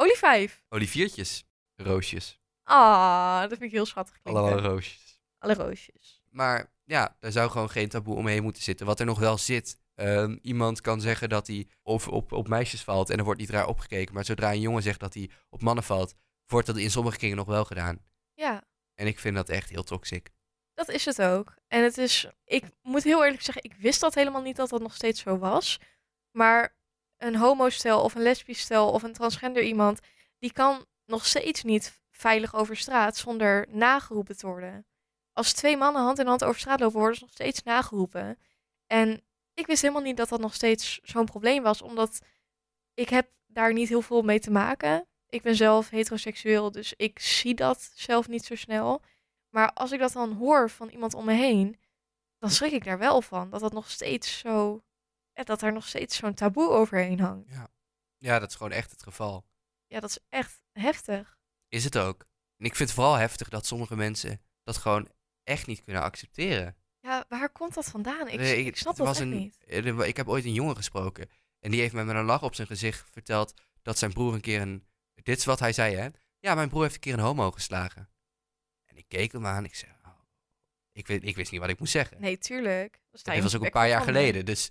[0.01, 0.63] Olivijf.
[0.69, 1.45] Oliviertjes.
[1.77, 2.41] Roosjes.
[2.63, 4.43] Ah, dat vind ik heel schattig klinken.
[4.45, 5.21] Allemaal roosjes.
[5.39, 6.23] Alle roosjes.
[6.31, 8.87] Maar ja, daar zou gewoon geen taboe omheen moeten zitten.
[8.87, 9.79] Wat er nog wel zit.
[9.95, 13.51] ehm, iemand kan zeggen dat hij op, op, op meisjes valt en er wordt niet
[13.51, 14.15] raar opgekeken.
[14.15, 16.15] Maar zodra een jongen zegt dat hij op mannen valt,
[16.47, 17.99] wordt dat in sommige kringen nog wel gedaan.
[18.35, 18.63] Ja,
[18.95, 20.31] En ik vind dat echt heel toxic.
[20.75, 21.55] dat is het ook.
[21.69, 24.81] En het is, ik moet heel eerlijk zeggen, ik wist dat helemaal niet dat dat
[24.81, 25.79] nog steeds zo was.
[26.31, 26.77] Maar
[27.21, 30.01] een homostel of een lesbisch stel of een transgender iemand,
[30.39, 34.87] die kan nog steeds niet veilig over straat zonder nageroepen te worden.
[35.33, 38.39] Als twee mannen hand in hand over straat lopen, worden ze nog steeds nageroepen.
[38.87, 39.23] En
[39.55, 42.21] ik wist helemaal niet dat dat nog steeds zo'n probleem was, omdat
[42.95, 45.07] ik heb daar niet heel veel mee te maken.
[45.29, 49.03] Ik ben zelf heteroseksueel, dus ik zie dat zelf niet zo snel.
[49.49, 51.81] Maar als ik dat dan hoor van iemand om me heen,
[52.39, 53.51] dan schrik ik daar wel van.
[53.51, 54.83] Dat dat nog steeds zo.
[55.33, 57.51] Ja, Dat er nog steeds zo'n taboe overheen hangt.
[58.19, 59.47] Ja, dat is gewoon echt het geval.
[59.87, 61.39] Ja, dat is echt heftig.
[61.69, 62.27] Is het ook.
[62.57, 65.09] En ik vind het vooral heftig dat sommige mensen dat gewoon
[65.45, 66.77] echt niet kunnen accepteren.
[67.01, 68.29] Ja, waar komt dat vandaan?
[68.29, 69.57] Ik, Nee, ik snap dat was echt een, niet.
[69.67, 71.31] er- Ik heb ooit een jongen gesproken.
[71.59, 74.41] En die heeft mij met een lach op zijn gezicht verteld dat zijn broer een
[74.41, 74.87] keer een...
[75.15, 76.09] Dit is wat hij zei, hè?
[76.39, 78.11] Ja, mijn broer heeft een keer een homo geslagen.
[78.85, 79.65] En ik keek hem aan.
[79.65, 79.93] Ik zei...
[80.05, 80.11] oh,
[80.93, 82.21] ik, weet, ik wist niet wat ik moest zeggen.
[82.21, 83.01] Nee, tuurlijk.
[83.11, 84.45] Dit was ook een paar jaar geleden.
[84.45, 84.71] Dus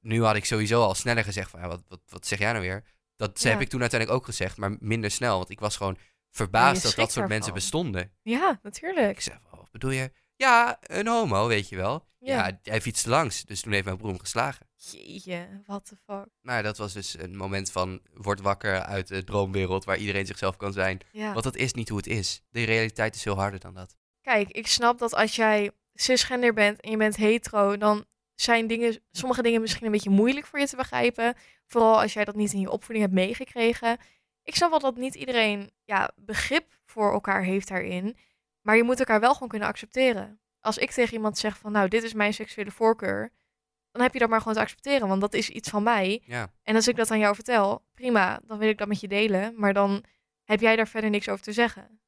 [0.00, 1.60] nu had ik sowieso al sneller gezegd van...
[1.60, 2.84] Ja, wat, wat, wat zeg jij nou weer?
[3.16, 4.56] Dat heb ik toen uiteindelijk ook gezegd.
[4.56, 5.36] Maar minder snel.
[5.36, 5.98] Want ik was gewoon
[6.30, 8.12] verbaasd dat dat soort mensen bestonden.
[8.22, 9.10] Ja, natuurlijk.
[9.10, 10.12] Ik zei, "Oh, wat bedoel je?
[10.36, 12.08] Ja, een homo, weet je wel.
[12.18, 12.46] Ja.
[12.46, 13.44] Ja, hij fietste langs.
[13.44, 14.68] Dus toen heeft mijn broer hem geslagen.
[14.76, 16.26] Jeetje, what the fuck.
[16.42, 20.56] Nou, dat was dus een moment van word wakker uit de droomwereld waar iedereen zichzelf
[20.56, 21.00] kan zijn.
[21.12, 21.32] Ja.
[21.32, 22.42] Want dat is niet hoe het is.
[22.50, 23.96] De realiteit is veel harder dan dat.
[24.22, 28.04] Kijk, ik snap dat als jij cisgender bent en je bent hetero, dan
[28.40, 31.34] zijn dingen, sommige dingen misschien een beetje moeilijk voor je te begrijpen.
[31.66, 33.98] Vooral als jij dat niet in je opvoeding hebt meegekregen.
[34.42, 38.16] Ik snap wel dat niet iedereen ja, begrip voor elkaar heeft daarin.
[38.60, 40.40] Maar je moet elkaar wel gewoon kunnen accepteren.
[40.60, 43.30] Als ik tegen iemand zeg van nou, dit is mijn seksuele voorkeur.
[43.90, 46.22] Dan heb je dat maar gewoon te accepteren, want dat is iets van mij.
[46.24, 49.08] Ja, En als ik dat aan jou vertel, prima, dan wil ik dat met je
[49.08, 49.54] delen.
[49.56, 50.04] Maar dan
[50.44, 52.00] heb jij daar verder niks over te zeggen.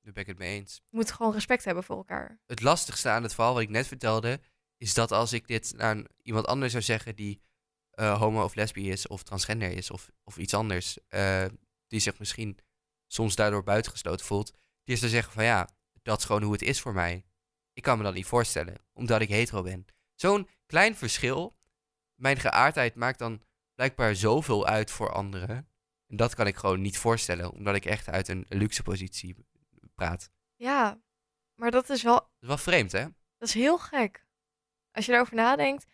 [0.00, 0.80] daar ben ik het mee eens.
[0.84, 2.40] Je moet gewoon respect hebben voor elkaar.
[2.46, 4.40] Het lastigste aan het verhaal wat ik net vertelde,
[4.76, 7.42] is dat als ik dit aan iemand anders zou zeggen die
[7.90, 11.44] eh, homo of lesbi is, of transgender is, of, of iets anders, eh,
[11.86, 12.58] die zich misschien
[13.06, 14.50] soms daardoor buitengesloten voelt,
[14.84, 15.68] die is dan zeggen van ja,
[16.02, 17.24] dat is gewoon hoe het is voor mij.
[17.72, 19.86] Ik kan me dat niet voorstellen, omdat ik hetero ben.
[20.14, 21.56] Zo'n klein verschil,
[22.14, 23.42] mijn geaardheid maakt dan
[23.74, 25.68] blijkbaar zoveel uit voor anderen.
[26.06, 29.36] En dat kan ik gewoon niet voorstellen, omdat ik echt uit een luxe positie
[29.94, 30.30] praat.
[30.56, 31.00] Ja,
[31.54, 33.02] maar dat is wel, Dat is wel vreemd, hè?
[33.38, 34.25] dat is heel gek.
[34.96, 35.84] Als je daarover nadenkt,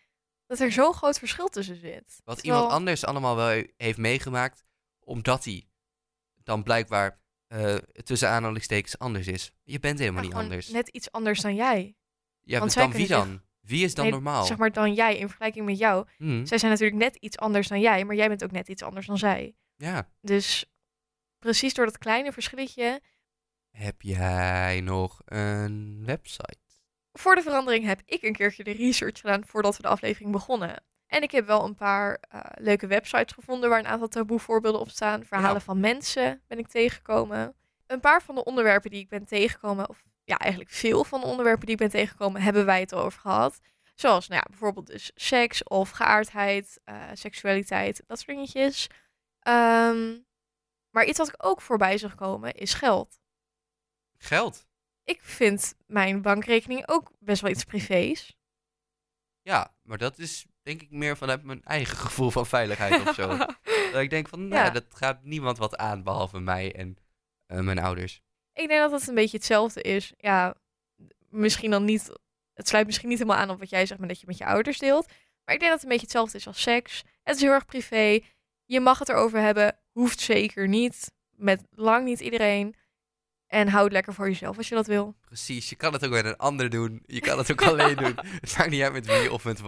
[0.45, 2.21] dat er zo'n groot verschil tussen zit.
[2.23, 4.63] Wat Terwijl- iemand anders allemaal wel he- heeft meegemaakt,
[4.99, 5.67] omdat hij
[6.43, 9.51] dan blijkbaar eh, tussen aanhalingstekens anders is.
[9.63, 10.67] Je bent helemaal ja, niet anders.
[10.67, 11.95] Net iets anders dan jij.
[12.41, 13.41] ja, want dan wie dan?
[13.61, 14.45] Wie is dan Nee, normaal?
[14.45, 16.07] Zeg maar dan jij in vergelijking met jou.
[16.17, 18.81] Hm, Zij zijn natuurlijk net iets anders dan jij, maar jij bent ook net iets
[18.83, 19.55] anders dan zij.
[19.75, 20.09] Ja.
[20.21, 20.65] Dus
[21.39, 23.01] precies door dat kleine verschilletje.
[23.69, 26.57] Heb jij nog een website?
[27.13, 30.83] Voor de verandering heb ik een keertje de research gedaan voordat we de aflevering begonnen.
[31.07, 34.81] En ik heb wel een paar eh, leuke websites gevonden waar een aantal taboe voorbeelden
[34.81, 35.25] op staan.
[35.25, 35.59] Verhalen Ja.
[35.59, 37.55] van mensen ben ik tegengekomen.
[37.87, 41.25] Een paar van de onderwerpen die ik ben tegengekomen, of ja, eigenlijk veel van de
[41.27, 43.59] onderwerpen die ik ben tegengekomen, hebben wij het over gehad.
[43.95, 48.87] Zoals nou ja, bijvoorbeeld dus seks of geaardheid, eh, seksualiteit, dat soort dingetjes.
[49.39, 50.17] Ehm,
[50.89, 53.19] maar iets wat ik ook voorbij zag komen is geld.
[54.17, 54.65] Geld.
[55.03, 58.37] Ik vind mijn bankrekening ook best wel iets privés.
[59.41, 63.27] Ja, maar dat is denk ik meer vanuit mijn eigen gevoel van veiligheid of zo.
[63.91, 64.69] dat ik denk van, nou, Ja.
[64.69, 66.97] dat gaat niemand wat aan behalve mij en
[67.45, 68.21] eh, mijn ouders.
[68.53, 70.13] Ik denk dat het een beetje hetzelfde is.
[70.17, 70.55] Ja,
[71.29, 72.11] misschien dan niet.
[72.53, 74.45] Het sluit misschien niet helemaal aan op wat jij zegt, maar dat je met je
[74.45, 75.07] ouders deelt.
[75.45, 77.03] Maar ik denk dat het een beetje hetzelfde is als seks.
[77.23, 78.19] Het is heel erg privé.
[78.65, 79.79] Je mag het erover hebben.
[79.91, 81.11] Hoeft zeker niet.
[81.29, 82.75] Met lang niet iedereen.
[83.53, 85.15] En hou het lekker voor jezelf als je dat wil.
[85.21, 87.03] Precies, je kan het ook met een ander doen.
[87.05, 88.15] Je kan het ook alleen doen.
[88.15, 89.61] Het maakt niet uit met wie of met,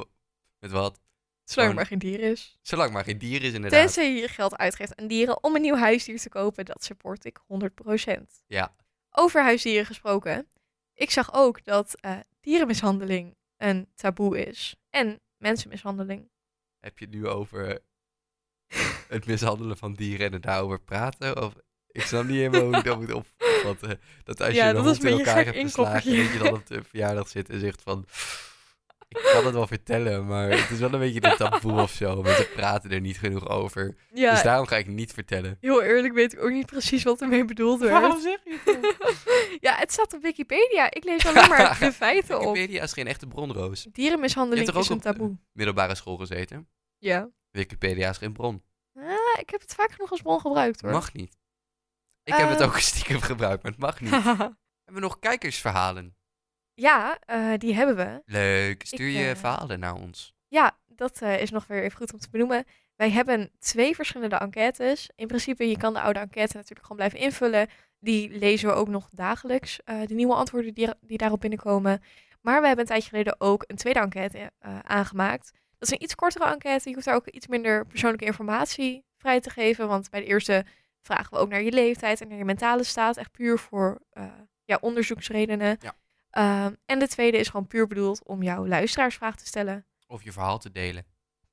[0.60, 1.00] met wat.
[1.44, 2.58] Zolang maar geen dier is.
[2.62, 3.80] Zolang maar geen dier is inderdaad.
[3.80, 6.66] Tenzij je je geld uitgeeft aan dieren om een nieuw huisdier te kopen.
[6.66, 8.22] Dat support ik 100%.
[8.48, 8.76] Ja.
[9.12, 10.48] Over huisdieren gesproken.
[10.94, 14.76] Ik zag ook dat eh, dierenmishandeling een taboe is.
[14.90, 16.30] En mensenmishandeling.
[16.80, 17.82] Heb je het nu over
[19.08, 21.44] het mishandelen van dieren en er daarover praten?
[21.44, 21.54] Of,
[21.96, 24.00] ik snap niet helemaal hoe ik dat moet opvatten.
[24.24, 26.84] Dat als Ja, je dat een in elkaar hebt geslagen, dat je dan op de
[26.90, 28.06] verjaardag zit en zegt van...
[29.08, 32.22] Ik kan het wel vertellen, maar het is wel een beetje een taboe of zo.
[32.22, 33.96] Mensen praten er niet genoeg over.
[34.14, 35.58] Ja, Dus daarom ga ik het niet vertellen.
[35.62, 38.22] heel eerlijk weet ik ook niet precies wat ermee bedoeld werd.
[38.22, 40.92] zeg je het ja, het staat op Wikipedia.
[40.92, 42.54] Ik lees alleen maar de feiten op.
[42.54, 43.88] Wikipedia is geen echte bronroos.
[43.92, 45.38] Dierenmishandeling Je hebt is een op- taboe.
[45.52, 46.68] Middelbare school gezeten.
[46.98, 47.30] Ja.
[47.52, 48.64] Wikipedia is geen bron.
[48.98, 49.04] Ah,
[49.40, 50.92] ik heb het vaak genoeg als bron gebruikt hoor.
[50.92, 51.38] Mag niet.
[52.26, 52.68] Ik heb het Eh.
[52.68, 54.12] ook stiekem gebruikt, maar het mag niet.
[54.86, 56.16] Hebben we nog kijkersverhalen?
[56.74, 58.22] ja, eh, die hebben we.
[58.26, 58.86] Leuk.
[58.86, 60.34] Stuur Ik, je eh, verhalen naar ons.
[60.48, 62.66] Ja, dat is nog weer even goed om te benoemen.
[62.96, 65.10] Wij hebben twee verschillende enquêtes.
[65.16, 67.68] In principe, je kan de oude enquête natuurlijk gewoon blijven invullen.
[68.00, 72.04] Die lezen we ook nog dagelijks, de nieuwe antwoorden die, die daarop binnenkomen.
[72.42, 74.52] Maar we hebben een tijdje geleden ook een tweede enquête
[74.84, 75.52] aangemaakt.
[75.78, 76.90] Dat is een iets kortere enquête.
[76.90, 79.88] Je hoeft daar ook iets minder persoonlijke informatie vrij te geven.
[79.88, 80.66] Want bij de eerste
[81.06, 83.18] vragen we ook naar je leeftijd en naar je mentale staat.
[83.18, 84.28] Echt puur voor eh,
[84.66, 85.78] ja, onderzoeksredenen.
[85.80, 85.96] Ja.
[86.30, 89.86] Ehm, en de tweede is gewoon puur bedoeld om jouw luisteraarsvraag te stellen.
[90.08, 91.06] Of je verhaal te delen.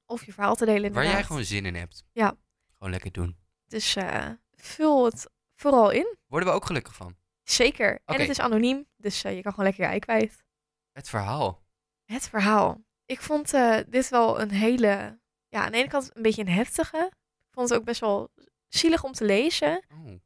[0.07, 1.13] Of je verhaal te delen Waar inderdaad.
[1.13, 2.05] jij gewoon zin in hebt.
[2.13, 2.37] Ja.
[2.75, 3.37] Gewoon lekker doen.
[3.67, 6.17] Dus eh, vul het vooral in.
[6.27, 7.17] Worden we ook gelukkig van.
[7.43, 8.01] Zeker.
[8.05, 10.45] En het is anoniem, dus eh, je kan gewoon lekker je ei kwijt.
[10.93, 11.63] Het verhaal.
[12.05, 12.81] Het verhaal.
[13.07, 13.51] Ik vond
[13.89, 15.21] dit wel een hele...
[15.49, 17.11] Ja, aan de ene kant een beetje een heftige.
[17.41, 18.31] Ik vond het ook best wel
[18.75, 19.83] zielig om te lezen.
[19.93, 20.21] Oh, oké.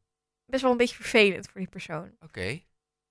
[0.45, 2.17] Best wel een beetje vervelend voor die persoon.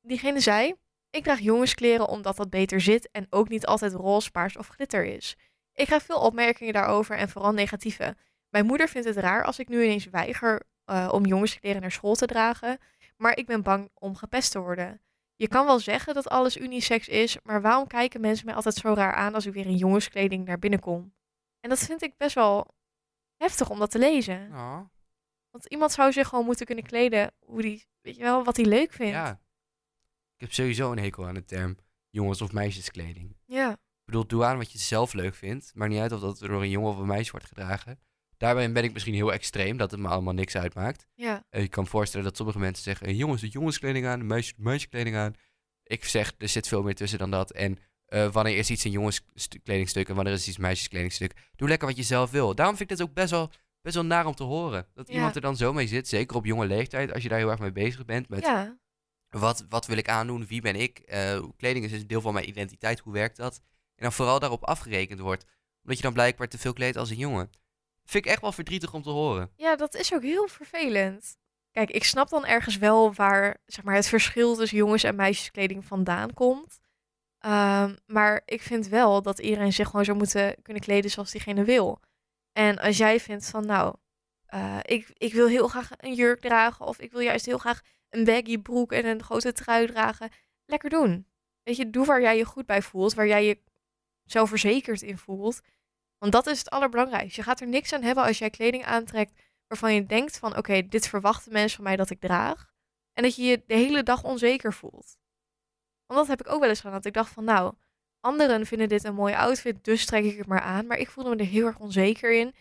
[0.02, 0.76] Diegene zei...
[1.10, 5.06] Ik draag jongenskleren omdat dat beter zit en ook niet altijd roze, paars of glitter
[5.06, 5.36] is.
[5.74, 8.16] Ik krijg veel opmerkingen daarover en vooral negatieve.
[8.50, 12.16] Mijn moeder vindt het raar als ik nu ineens weiger eh, om jongenskleren naar school
[12.16, 12.80] te dragen,
[13.18, 15.02] maar ik ben bang om gepest te worden.
[15.36, 18.94] Je kan wel zeggen dat alles unisex is, maar waarom kijken mensen mij altijd zo
[18.94, 21.14] raar aan als ik weer in jongenskleding naar binnen kom?
[21.60, 22.68] En dat vind ik best wel
[23.38, 24.50] heftig om dat te lezen.
[24.54, 24.80] Oh,
[25.56, 28.66] Want iemand zou zich gewoon moeten kunnen kleden hoe die, weet je wel, wat hij
[28.66, 29.14] leuk vindt.
[29.14, 29.32] ja.
[30.36, 31.78] Ik heb sowieso een hekel aan de term
[32.10, 33.38] jongens- of meisjeskleding.
[33.46, 33.72] ja.
[33.72, 35.72] Ik bedoel, doe aan wat je zelf leuk vindt.
[35.76, 38.00] Maakt niet uit of dat door een jongen of een meisje wordt gedragen.
[38.38, 41.08] Daarbij ben ik misschien heel extreem, dat het me allemaal niks uitmaakt.
[41.14, 41.46] ja.
[41.50, 44.64] Ik kan me voorstellen dat sommige mensen zeggen: eh, jongens, doe jongenskleding aan, meisjes, doe
[44.66, 45.34] meisjeskleding aan.
[45.84, 47.52] Ik zeg, er zit veel meer tussen dan dat.
[47.52, 51.88] En eh, wanneer is iets een jongenskleding en wanneer is iets een meisjeskledingstuk, doe lekker
[51.88, 52.56] wat je zelf wil.
[52.56, 53.52] Daarom vind ik dit ook best wel,
[53.86, 54.88] best wel naar om te horen.
[54.94, 55.14] Dat Ja.
[55.14, 57.60] iemand er dan zo mee zit, zeker op jonge leeftijd, als je daar heel erg
[57.60, 58.30] mee bezig bent.
[58.30, 58.78] Met ja.
[59.30, 62.48] wat, wat wil ik aandoen, wie ben ik, Eh, kleding is een deel van mijn
[62.50, 63.56] identiteit, hoe werkt dat?
[63.96, 65.46] En dan vooral daarop afgerekend wordt,
[65.82, 67.50] omdat je dan blijkbaar te veel kleedt als een jongen.
[68.06, 69.52] Vind ik echt wel verdrietig om te horen.
[69.56, 71.38] Ja, dat is ook heel vervelend.
[71.72, 75.86] Kijk, ik snap dan ergens wel waar zeg maar, het verschil tussen jongens- en meisjeskleding
[75.86, 76.80] vandaan komt.
[77.40, 81.64] Ehm, maar ik vind wel dat iedereen zich gewoon zou moeten kunnen kleden zoals diegene
[81.64, 82.00] wil.
[82.58, 83.96] En als jij vindt van, nou,
[84.46, 87.82] eh, ik, ik wil heel graag een jurk dragen, of ik wil juist heel graag
[88.10, 90.30] een baggy broek en een grote trui dragen,
[90.66, 91.28] lekker doen.
[91.64, 93.62] Weet je, doe waar jij je goed bij voelt, waar jij je
[94.24, 95.62] zelfverzekerd in voelt.
[96.18, 97.40] Want dat is het allerbelangrijkste.
[97.40, 100.88] Je gaat er niks aan hebben als jij kleding aantrekt waarvan je denkt van oké,
[100.88, 102.74] dit verwachten mensen van mij dat ik draag.
[103.14, 105.18] En dat je je de hele dag onzeker voelt.
[106.06, 106.96] Want dat heb ik ook wel eens gedaan.
[106.96, 107.74] Dat ik dacht van nou,
[108.26, 110.88] anderen vinden dit een mooie outfit, dus trek ik het maar aan.
[110.88, 112.56] Maar ik voelde me er heel erg onzeker in.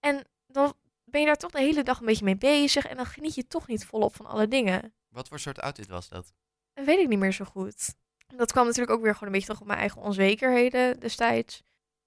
[0.00, 2.86] En dan ben je daar toch de hele dag een beetje mee bezig.
[2.86, 4.94] En dan geniet je toch niet volop van alle dingen.
[5.08, 6.32] Wat voor soort outfit was dat?
[6.74, 7.94] Dat weet ik niet meer zo goed.
[8.36, 11.62] Dat kwam natuurlijk ook weer gewoon een beetje terug op mijn eigen onzekerheden destijds.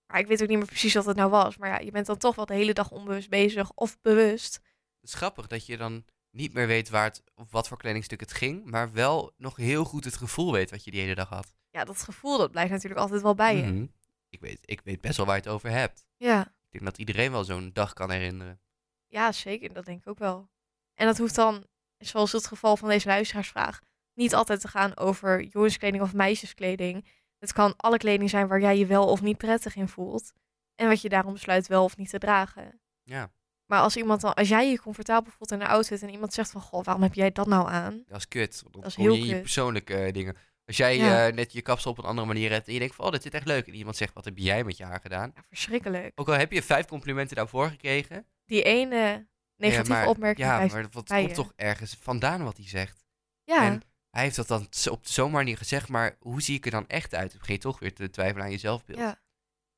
[0.07, 1.57] Maar ik weet ook niet meer precies wat het nou was.
[1.57, 4.53] Maar ja, je bent dan toch wel de hele dag onbewust bezig of bewust.
[4.53, 6.05] Het is grappig dat je dan
[6.37, 9.83] niet meer weet waar het, of wat voor kledingstuk het ging, maar wel nog heel
[9.83, 11.53] goed het gevoel weet wat je die hele dag had.
[11.69, 13.63] Ja, dat gevoel dat blijft natuurlijk altijd wel bij je.
[13.63, 13.85] Mhm.
[14.29, 16.05] ik, weet, ik weet best wel waar je het over hebt.
[16.17, 16.41] Ja.
[16.41, 18.59] Ik denk dat iedereen wel zo'n dag kan herinneren.
[19.07, 19.73] ja, zeker.
[19.73, 20.49] Dat denk ik ook wel.
[20.93, 21.65] En dat hoeft dan,
[21.97, 23.81] zoals het geval van deze luisteraarsvraag,
[24.13, 27.07] niet altijd te gaan over jongenskleding of meisjeskleding.
[27.37, 30.33] Het kan alle kleding zijn waar jij je wel of niet prettig in voelt.
[30.75, 32.81] En wat je daarom besluit wel of niet te dragen.
[33.03, 33.31] Ja,
[33.67, 36.51] Maar als iemand dan, als jij je comfortabel voelt in een outfit en iemand zegt
[36.51, 38.03] van, goh, waarom heb jij dat nou aan?
[38.07, 38.63] dat is kut.
[38.71, 39.41] Dan Dat is heel je kut.
[39.41, 40.35] persoonlijke eh, dingen.
[40.65, 41.27] Als jij Ja.
[41.27, 43.21] eh, net je kapsel op een andere manier hebt en je denkt van, oh, dit
[43.21, 43.67] zit echt leuk.
[43.67, 45.31] En iemand zegt, wat heb jij met je haar gedaan?
[45.35, 46.11] Ja, verschrikkelijk.
[46.15, 48.25] Ook al heb je vijf complimenten daarvoor gekregen.
[48.45, 52.67] Die ene negatieve ja, maar, opmerking Ja, maar bij komt toch ergens vandaan wat hij
[52.67, 53.05] zegt?
[53.43, 56.71] Ja, En hij heeft dat dan op zo'n manier gezegd, maar hoe zie ik er
[56.71, 57.29] dan echt uit?
[57.29, 58.99] Dan begin je toch weer te twijfelen aan je zelfbeeld.
[58.99, 59.21] ja.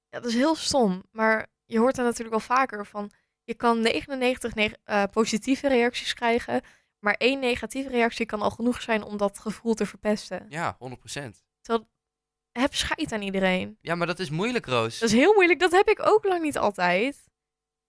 [0.09, 1.03] ja, dat is heel stom.
[1.11, 3.11] Maar je hoort er natuurlijk wel vaker van.
[3.49, 6.61] Je kan 99 neg- eh, positieve reacties krijgen.
[6.99, 10.45] Maar één negatieve reactie kan al genoeg zijn om dat gevoel te verpesten.
[10.49, 11.43] Ja, 100%.
[12.51, 13.77] Heb scheid aan iedereen.
[13.81, 14.99] Ja, maar dat is moeilijk, Roos.
[14.99, 15.59] Dat is heel moeilijk.
[15.59, 17.27] Dat heb ik ook lang niet altijd.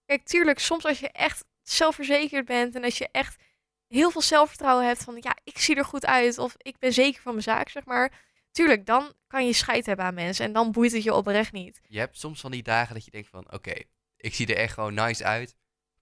[0.05, 3.43] Kijk, tuurlijk, soms als je echt zelfverzekerd bent en als je echt
[3.87, 7.21] heel veel zelfvertrouwen hebt van ja, ik zie er goed uit of ik ben zeker
[7.21, 8.13] van mijn zaak, zeg maar.
[8.51, 11.81] Tuurlijk, dan kan je scheid hebben aan mensen en dan boeit het je oprecht niet.
[11.87, 13.73] Je hebt soms van die dagen dat je denkt van, oké,
[14.21, 15.55] ik zie er echt gewoon nice uit.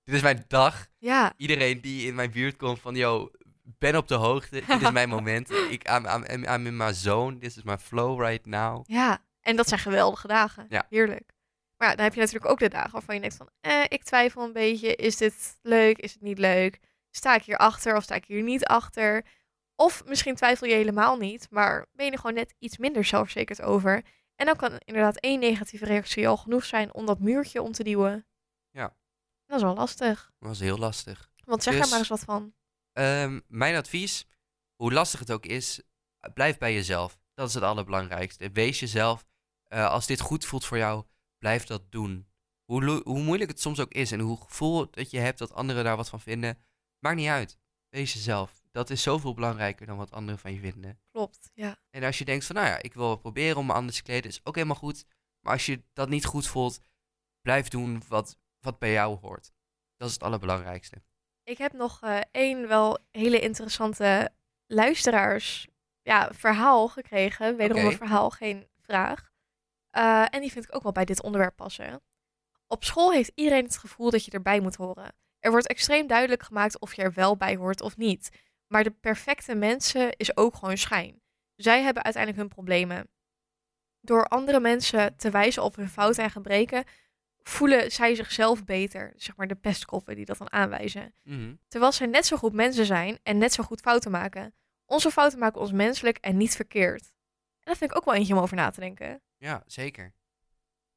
[0.04, 0.88] Dit is mijn dag.
[0.98, 3.32] Ja, Iedereen die in mijn buurt komt van, yo,
[3.64, 4.62] ben op de hoogte.
[4.68, 5.52] Dit is mijn moment.
[5.52, 7.38] Ik, I'm, I'm, I'm- in my zone.
[7.38, 8.84] This is my flow right now.
[8.88, 9.28] ja.
[9.40, 10.66] En dat zijn geweldige dagen.
[10.70, 10.86] Ja.
[10.90, 11.32] Heerlijk.
[11.78, 14.04] Maar ja, dan heb je natuurlijk ook de dagen waarvan je denkt van, eh, ik
[14.04, 14.96] twijfel een beetje.
[14.96, 15.98] Is dit leuk?
[15.98, 16.80] Is het niet leuk?
[17.12, 19.26] Sta ik hier achter of sta ik hier niet achter?
[19.76, 23.62] Of misschien twijfel je helemaal niet, maar ben je er gewoon net iets minder zelfverzekerd
[23.62, 24.04] over.
[24.40, 27.84] En dan kan inderdaad één negatieve reactie al genoeg zijn om dat muurtje om te
[27.84, 28.28] duwen.
[28.70, 28.96] Ja.
[29.46, 30.32] Dat is wel lastig.
[30.40, 31.32] Dat was heel lastig.
[31.46, 32.54] Want zeg Dus- er maar eens wat van.
[32.94, 34.26] Ehm, mijn advies,
[34.76, 35.82] hoe lastig het ook is,
[36.34, 37.20] blijf bij jezelf.
[37.34, 38.52] Dat is het allerbelangrijkste.
[38.52, 39.26] Wees jezelf.
[39.64, 41.06] Eh, als dit goed voelt voor jou,
[41.38, 42.28] blijf dat doen.
[42.66, 45.84] Hoe, hoe moeilijk het soms ook is en hoe gevoel dat je hebt dat anderen
[45.84, 46.58] daar wat van vinden,
[47.00, 47.60] maakt niet uit.
[47.90, 48.59] Wees jezelf.
[48.72, 51.00] Dat is zoveel belangrijker dan wat anderen van je vinden.
[51.12, 51.78] Klopt, ja.
[51.90, 54.30] En als je denkt van, nou ja, ik wil proberen om me anders te kleden,
[54.30, 55.06] is ook helemaal goed.
[55.40, 56.80] Maar als je dat niet goed voelt,
[57.42, 59.52] blijf doen wat, wat bij jou hoort.
[59.98, 61.02] Dat is het allerbelangrijkste.
[61.44, 64.32] Ik heb nog eh, één wel hele interessante
[64.68, 65.68] luisteraars
[66.02, 67.56] ja, verhaal gekregen.
[67.56, 67.92] Wederom Oké.
[67.92, 69.32] een verhaal, geen vraag.
[69.90, 72.02] Eh, en die vind ik ook wel bij dit onderwerp passen.
[72.68, 75.16] Op school heeft iedereen het gevoel dat je erbij moet horen.
[75.40, 78.30] Er wordt extreem duidelijk gemaakt of je er wel bij hoort of niet.
[78.70, 81.22] Maar de perfecte mensen is ook gewoon schijn.
[81.56, 83.10] Zij hebben uiteindelijk hun problemen.
[84.02, 86.84] Door andere mensen te wijzen op hun fouten en gebreken,
[87.42, 89.14] voelen zij zichzelf beter.
[89.16, 91.14] Zeg maar de pestkoppen die dat dan aanwijzen.
[91.24, 91.56] Mhm.
[91.68, 94.54] Terwijl zij net zo goed mensen zijn en net zo goed fouten maken.
[94.86, 97.02] Onze fouten maken ons menselijk en niet verkeerd.
[97.60, 99.22] En dat vind ik ook wel eentje om over na te denken.
[99.38, 100.14] Ja, zeker.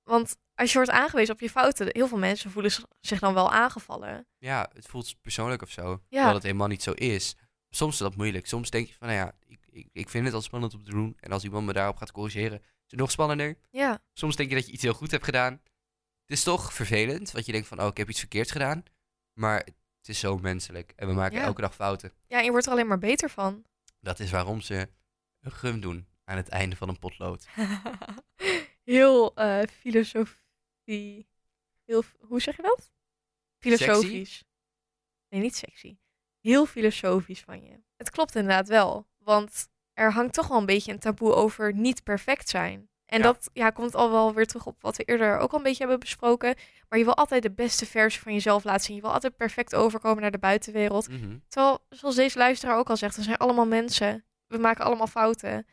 [0.02, 3.52] Want als je wordt aangewezen op je fouten, heel veel mensen voelen zich dan wel
[3.52, 4.26] aangevallen.
[4.38, 5.88] Ja, het voelt persoonlijk of zo.
[5.88, 5.98] Ja.
[6.08, 7.36] Terwijl het helemaal niet zo is.
[7.74, 8.46] Soms is dat moeilijk.
[8.46, 10.90] Soms denk je van, nou ja, ik, ik, ik vind het al spannend om te
[10.90, 11.16] doen.
[11.20, 13.58] En als iemand me daarop gaat corrigeren, is het nog spannender.
[13.70, 15.52] Ja, Soms denk je dat je iets heel goed hebt gedaan.
[16.22, 18.82] Het is toch vervelend, want je denkt van, oh, ik heb iets verkeerds gedaan.
[19.32, 19.56] Maar
[19.98, 20.92] het is zo menselijk.
[20.96, 21.44] En we maken Ja.
[21.44, 22.12] elke dag fouten.
[22.26, 23.64] ja en je wordt er alleen maar beter van.
[24.00, 24.88] Dat is waarom ze
[25.40, 27.46] een gum doen aan het einde van een potlood.
[28.84, 31.28] heel eh filosofie.
[31.84, 32.92] Heel, hoe zeg je dat?
[33.58, 34.44] Filosofisch.
[35.28, 35.96] Nee, niet sexy.
[36.42, 37.80] Heel filosofisch van je.
[37.96, 39.06] Het klopt inderdaad wel.
[39.18, 42.90] Want er hangt toch wel een beetje een taboe over niet perfect zijn.
[43.06, 43.24] En Ja.
[43.24, 45.78] dat ja, komt al wel weer terug op wat we eerder ook al een beetje
[45.78, 46.54] hebben besproken.
[46.88, 48.96] Maar je wil altijd de beste versie van jezelf laten zien.
[48.96, 51.08] Je wil altijd perfect overkomen naar de buitenwereld.
[51.08, 51.38] Mhm.
[51.48, 54.24] Terwijl, zoals deze luisteraar ook al zegt, we zijn allemaal mensen.
[54.46, 55.66] We maken allemaal fouten.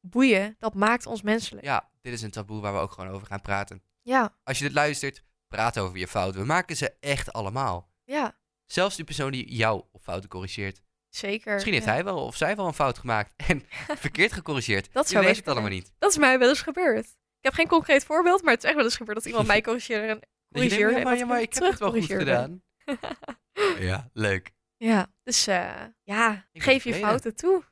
[0.00, 1.64] Boeien, dat maakt ons menselijk.
[1.64, 3.82] Ja, dit is een taboe waar we ook gewoon over gaan praten.
[4.02, 6.40] Ja, Als je dit luistert, praat over je fouten.
[6.40, 7.88] We maken ze echt allemaal.
[8.04, 8.38] ja,
[8.72, 10.82] Zelfs die persoon die jou op fouten corrigeert.
[11.08, 11.52] zeker.
[11.52, 11.92] Misschien heeft Ja.
[11.92, 13.62] hij wel of zij wel een fout gemaakt en
[14.06, 14.92] verkeerd gecorrigeerd.
[14.92, 15.92] Dat je zou weet het allemaal niet.
[15.98, 17.04] Dat is mij wel eens gebeurd.
[17.06, 19.60] Ik heb geen concreet voorbeeld, maar het is echt wel eens gebeurd dat iemand mij
[19.60, 20.06] corrigeerde.
[20.06, 20.20] En
[20.52, 22.62] corrigeerde ja, maar, ja, maar ik heb het wel goed gedaan.
[23.78, 24.52] ja, leuk.
[24.76, 27.64] Ja, dus eh, ja, geef je fouten toe.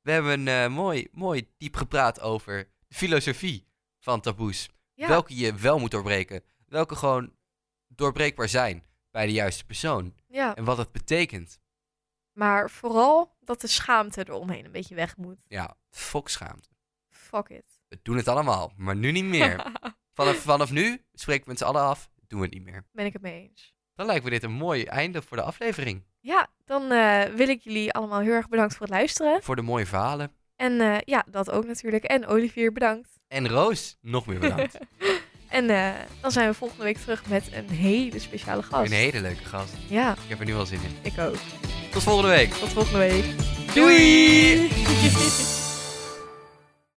[0.00, 3.66] We hebben eh, mooi, mooi diep gepraat over de filosofie
[3.98, 4.68] van taboes.
[4.94, 6.44] Ja, Welke je wel moet doorbreken.
[6.66, 7.36] Welke gewoon
[7.86, 10.14] doorbreekbaar zijn bij de juiste persoon.
[10.28, 11.58] ja, En wat het betekent.
[12.32, 15.44] maar vooral dat de schaamte eromheen een beetje weg moet.
[15.48, 16.68] Ja, fokschaamte.
[17.08, 17.80] Fuck it.
[17.88, 19.72] We doen het allemaal, maar nu niet meer.
[20.12, 22.84] Vanaf, vanaf nu spreken we met z'n allen af, doen we het niet meer.
[22.92, 23.74] ben ik het mee eens.
[23.94, 26.04] Dan lijkt me dit een mooi einde voor de aflevering.
[26.20, 29.42] Ja, dan eh, wil ik jullie allemaal heel erg bedankt voor het luisteren.
[29.42, 30.32] Voor de mooie verhalen.
[30.56, 32.04] En eh, ja, dat ook natuurlijk.
[32.04, 33.18] En Olivier, bedankt.
[33.28, 34.78] En Roos, nog meer bedankt.
[35.50, 35.88] En eh,
[36.20, 38.90] dan zijn we volgende week terug met een hele speciale gast.
[38.90, 39.72] Een hele leuke gast.
[39.88, 41.12] Ja, Ik heb er nu wel zin in.
[41.12, 41.36] ik ook.
[41.90, 42.52] Tot volgende week.
[42.52, 43.24] Tot volgende week.
[43.74, 44.68] Doei!
[44.68, 44.68] Doei!